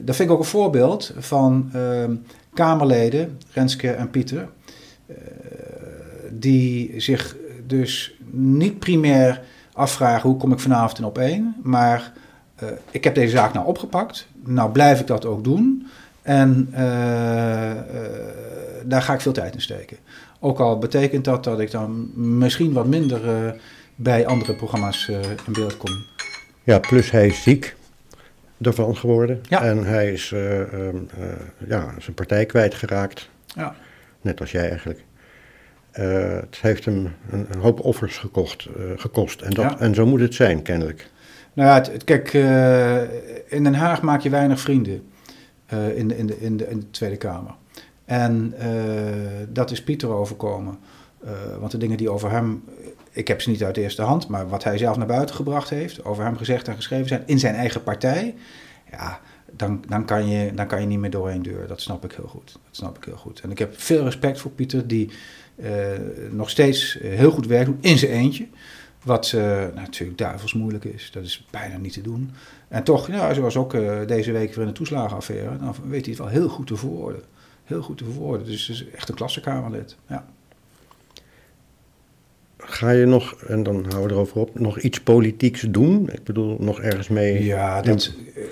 [0.00, 2.14] dat vind ik ook een voorbeeld van ehm,
[2.54, 4.48] Kamerleden, Renske en Pieter,
[6.30, 7.36] die zich
[7.66, 9.42] dus niet primair
[9.72, 12.12] afvragen hoe kom ik vanavond in op één, maar
[12.90, 15.86] ik heb deze zaak nou opgepakt, nou blijf ik dat ook doen.
[16.22, 16.68] En
[18.84, 19.96] daar ga ik veel tijd in steken.
[20.40, 23.54] Ook al betekent dat dat ik dan misschien wat minder
[23.94, 25.08] bij andere programma's
[25.46, 25.90] in beeld kom.
[26.62, 27.76] Ja, plus hij is ziek
[28.66, 29.40] ervan geworden.
[29.48, 29.62] Ja.
[29.62, 31.08] En hij is um,
[31.66, 33.28] ja, zijn partij kwijtgeraakt.
[33.46, 33.74] Ja.
[34.20, 35.04] Net als jij eigenlijk.
[35.92, 39.40] het heeft hem een, een hoop offers gekocht, gekost.
[39.40, 39.78] En, dat, ja.
[39.78, 41.10] en zo moet het zijn, kennelijk.
[41.52, 42.32] Nou ja, het, kijk,
[43.48, 45.02] in Den Haag maak je weinig vrienden.
[45.94, 47.54] In, de, in, de, in, de, in de Tweede Kamer.
[48.04, 48.66] En uh,
[49.48, 50.78] dat is Pieter overkomen.
[51.24, 52.64] Uh, want de dingen die over hem,
[53.14, 55.70] ik heb ze niet uit de eerste hand, maar wat hij zelf naar buiten gebracht
[55.70, 58.34] heeft, over hem gezegd en geschreven zijn in zijn eigen partij,
[58.90, 59.20] ja,
[59.52, 61.66] dan, dan, kan, je, dan kan je niet meer door één deur.
[61.66, 62.52] Dat snap ik heel goed.
[62.52, 63.40] Dat snap ik heel goed.
[63.40, 65.10] En ik heb veel respect voor Pieter, die
[66.30, 68.46] nog steeds heel goed werkt in zijn eentje.
[69.02, 69.42] Wat uh,
[69.74, 71.10] natuurlijk duivels moeilijk is.
[71.12, 72.30] Dat is bijna niet te doen.
[72.68, 73.72] En toch, ja, zoals ook
[74.06, 77.22] deze week weer in de toeslagenaffaire, dan weet hij het wel heel goed te verwoorden.
[77.64, 78.46] Heel goed te verwoorden.
[78.46, 79.96] Dus is echt een klassekamerlid.
[80.08, 80.26] Ja.
[82.66, 86.08] Ga je nog, en dan houden we erover op, nog iets politieks doen?
[86.12, 87.44] Ik bedoel, nog ergens mee.
[87.44, 88.44] Ja, dat, uh,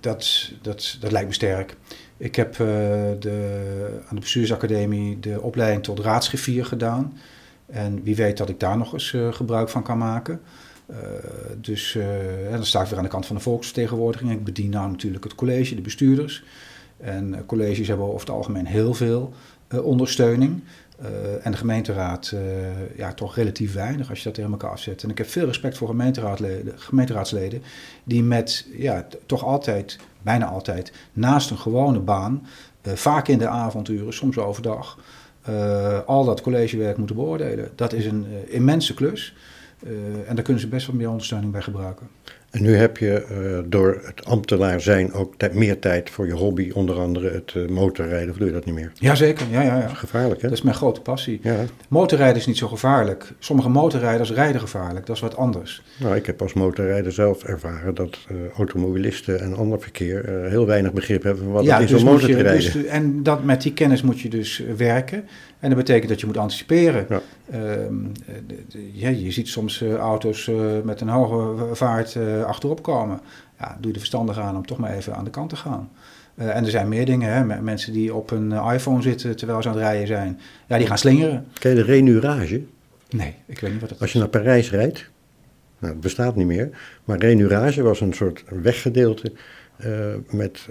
[0.00, 1.76] dat, dat, dat lijkt me sterk.
[2.16, 7.12] Ik heb de, aan de bestuursacademie de opleiding tot raadsgriffier gedaan.
[7.66, 10.40] En wie weet dat ik daar nog eens uh, gebruik van kan maken.
[10.90, 10.96] Uh,
[11.60, 12.04] dus uh,
[12.50, 14.30] dan sta ik weer aan de kant van de volksvertegenwoordiging.
[14.30, 16.44] Ik bedien nou natuurlijk het college, de bestuurders.
[16.96, 19.32] En colleges hebben over het algemeen heel veel
[19.82, 20.62] ondersteuning.
[21.42, 22.34] En de gemeenteraad,
[22.96, 25.02] ja, toch relatief weinig als je dat tegen elkaar afzet.
[25.02, 27.62] En ik heb veel respect voor gemeenteraadleden, gemeenteraadsleden
[28.04, 32.46] die met, ja, toch altijd, bijna altijd, naast een gewone baan,
[32.82, 34.98] vaak in de avonturen, soms overdag,
[36.06, 37.70] al dat collegewerk moeten beoordelen.
[37.74, 39.36] Dat is een immense klus.
[40.26, 42.08] En daar kunnen ze best wel meer ondersteuning bij gebruiken.
[42.54, 46.70] En nu heb je uh, door het ambtenaar zijn ook meer tijd voor je hobby,
[46.74, 48.92] onder andere het uh, motorrijden, of doe je dat niet meer?
[48.94, 49.80] Jazeker, ja, ja, ja.
[49.80, 50.48] Dat is gevaarlijk, hè?
[50.48, 51.40] Dat is mijn grote passie.
[51.42, 51.56] Ja.
[51.88, 53.32] Motorrijden is niet zo gevaarlijk.
[53.38, 55.82] Sommige motorrijders rijden gevaarlijk, dat is wat anders.
[55.98, 60.92] Nou, ik heb als motorrijder zelf ervaren dat uh, automobilisten en ander verkeer heel weinig
[60.92, 62.72] begrip hebben van wat ja, het is dus om motor te rijden.
[62.72, 65.24] Dus, en dat, met die kennis moet je dus werken.
[65.64, 67.06] En dat betekent dat je moet anticiperen.
[67.08, 67.20] Ja.
[67.52, 67.60] Uh,
[68.92, 70.50] ja, je ziet soms uh, auto's
[70.82, 73.20] met een hoge vaart achterop komen.
[73.58, 75.90] Ja, doe je er verstandig aan om toch maar even aan de kant te gaan.
[76.34, 77.62] en er zijn meer dingen, hè?
[77.62, 80.40] mensen die op een iPhone zitten terwijl ze aan het rijden zijn.
[80.66, 81.46] Ja, die gaan slingeren.
[81.58, 82.62] Ken je de renurage?
[83.10, 84.02] Nee, ik weet niet wat dat is.
[84.02, 85.10] Als je naar Parijs rijdt,
[85.78, 86.70] nou, het bestaat niet meer,
[87.04, 89.32] maar renurage was een soort weggedeelte
[90.30, 90.68] met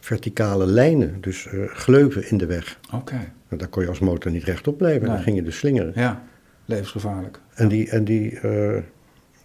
[0.00, 2.78] verticale lijnen, dus gleuven in de weg.
[2.94, 3.32] Oké.
[3.50, 5.02] Nou, daar kon je als motor niet rechtop blijven.
[5.02, 5.14] Nee.
[5.14, 5.92] Dan ging je dus slingeren.
[5.94, 6.22] Ja,
[6.64, 7.40] levensgevaarlijk.
[7.54, 8.78] En die, en die, uh,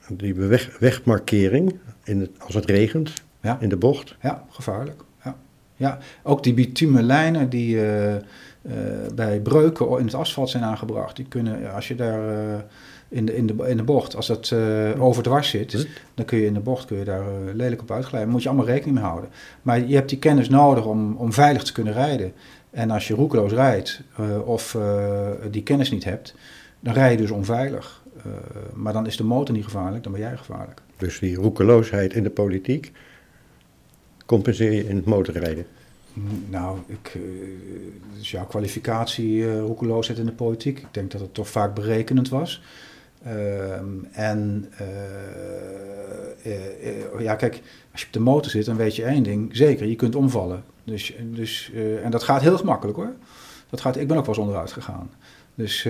[0.09, 3.57] die weg, wegmarkering in het, als het regent ja.
[3.59, 4.15] in de bocht.
[4.21, 5.01] Ja, gevaarlijk.
[5.23, 5.35] Ja.
[5.75, 8.19] Ja, ook die bitumen lijnen die uh, uh,
[9.15, 11.15] bij breuken in het asfalt zijn aangebracht.
[11.15, 12.19] Die kunnen, als je daar
[13.09, 14.53] in, de, in, de, in de bocht, als dat
[14.99, 18.29] overdwars zit, dan kun je in de bocht kun je daar lelijk op uitglijden.
[18.29, 19.29] Moet je allemaal rekening mee houden.
[19.61, 22.33] Maar je hebt die kennis nodig om, om veilig te kunnen rijden.
[22.75, 26.35] En als je roekeloos rijdt uh, of uh, die kennis niet hebt,
[26.79, 28.03] dan rij je dus onveilig.
[28.17, 28.23] Uh,
[28.73, 30.81] maar dan is de motor niet gevaarlijk, dan ben jij gevaarlijk.
[30.97, 32.91] Dus die roekeloosheid in de politiek
[34.25, 35.65] compenseer je in het motorrijden?
[36.49, 37.17] Nou, ik,
[38.17, 40.79] dus jouw kwalificatie roekeloosheid in de politiek.
[40.79, 42.63] Ik denk dat het toch vaak berekenend was.
[43.25, 44.69] Ehm, en
[47.19, 47.61] ja, kijk,
[47.91, 50.63] als je op de motor zit, dan weet je één ding zeker: je kunt omvallen.
[50.83, 51.71] Dus, dus,
[52.03, 53.13] en dat gaat heel gemakkelijk hoor.
[53.69, 55.09] Dat gaat, ik ben ook wel eens onderuit gegaan.
[55.55, 55.83] Dus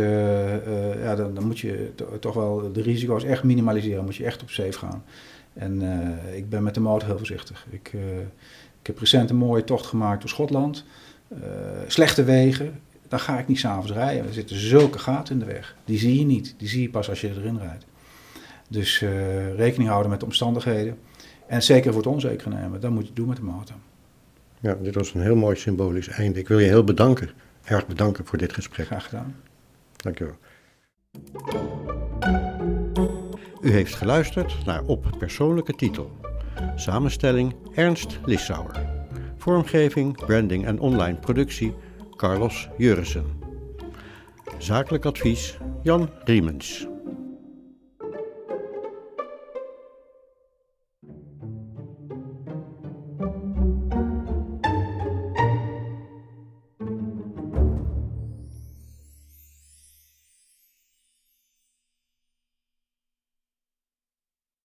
[1.04, 4.06] ja, dan, dan, moet je toch wel de risico's echt minimaliseren.
[4.06, 5.04] Moet je echt op safe gaan.
[5.54, 5.82] En
[6.34, 7.66] ik ben met de motor heel voorzichtig.
[7.70, 7.92] Ik,
[8.82, 10.86] ik heb recent een mooie tocht gemaakt door Schotland.
[11.88, 14.28] slechte wegen, dan ga ik niet s'avonds rijden.
[14.28, 15.76] Er zitten zulke gaten in de weg.
[15.86, 16.56] Die zie je niet.
[16.58, 17.86] Die zie je pas als je erin rijdt.
[18.70, 19.00] Dus
[19.56, 20.98] rekening houden met de omstandigheden.
[21.48, 22.82] En zeker voor het onzeker nemen.
[22.82, 23.76] Dat moet je doen met de motor.
[24.60, 26.40] Ja, dit was een heel mooi symbolisch einde.
[26.40, 27.30] Ik wil je heel bedanken,
[27.64, 28.86] erg bedanken voor dit gesprek.
[28.86, 29.36] Graag gedaan.
[29.96, 30.38] Dank je wel.
[33.62, 36.12] U heeft geluisterd naar Op Persoonlijke Titel.
[36.76, 38.86] Samenstelling Ernst Lissauer.
[39.38, 41.74] Vormgeving, branding en online productie
[42.16, 43.26] Carlos Jurissen.
[44.58, 46.95] Zakelijk advies Jan Riemens.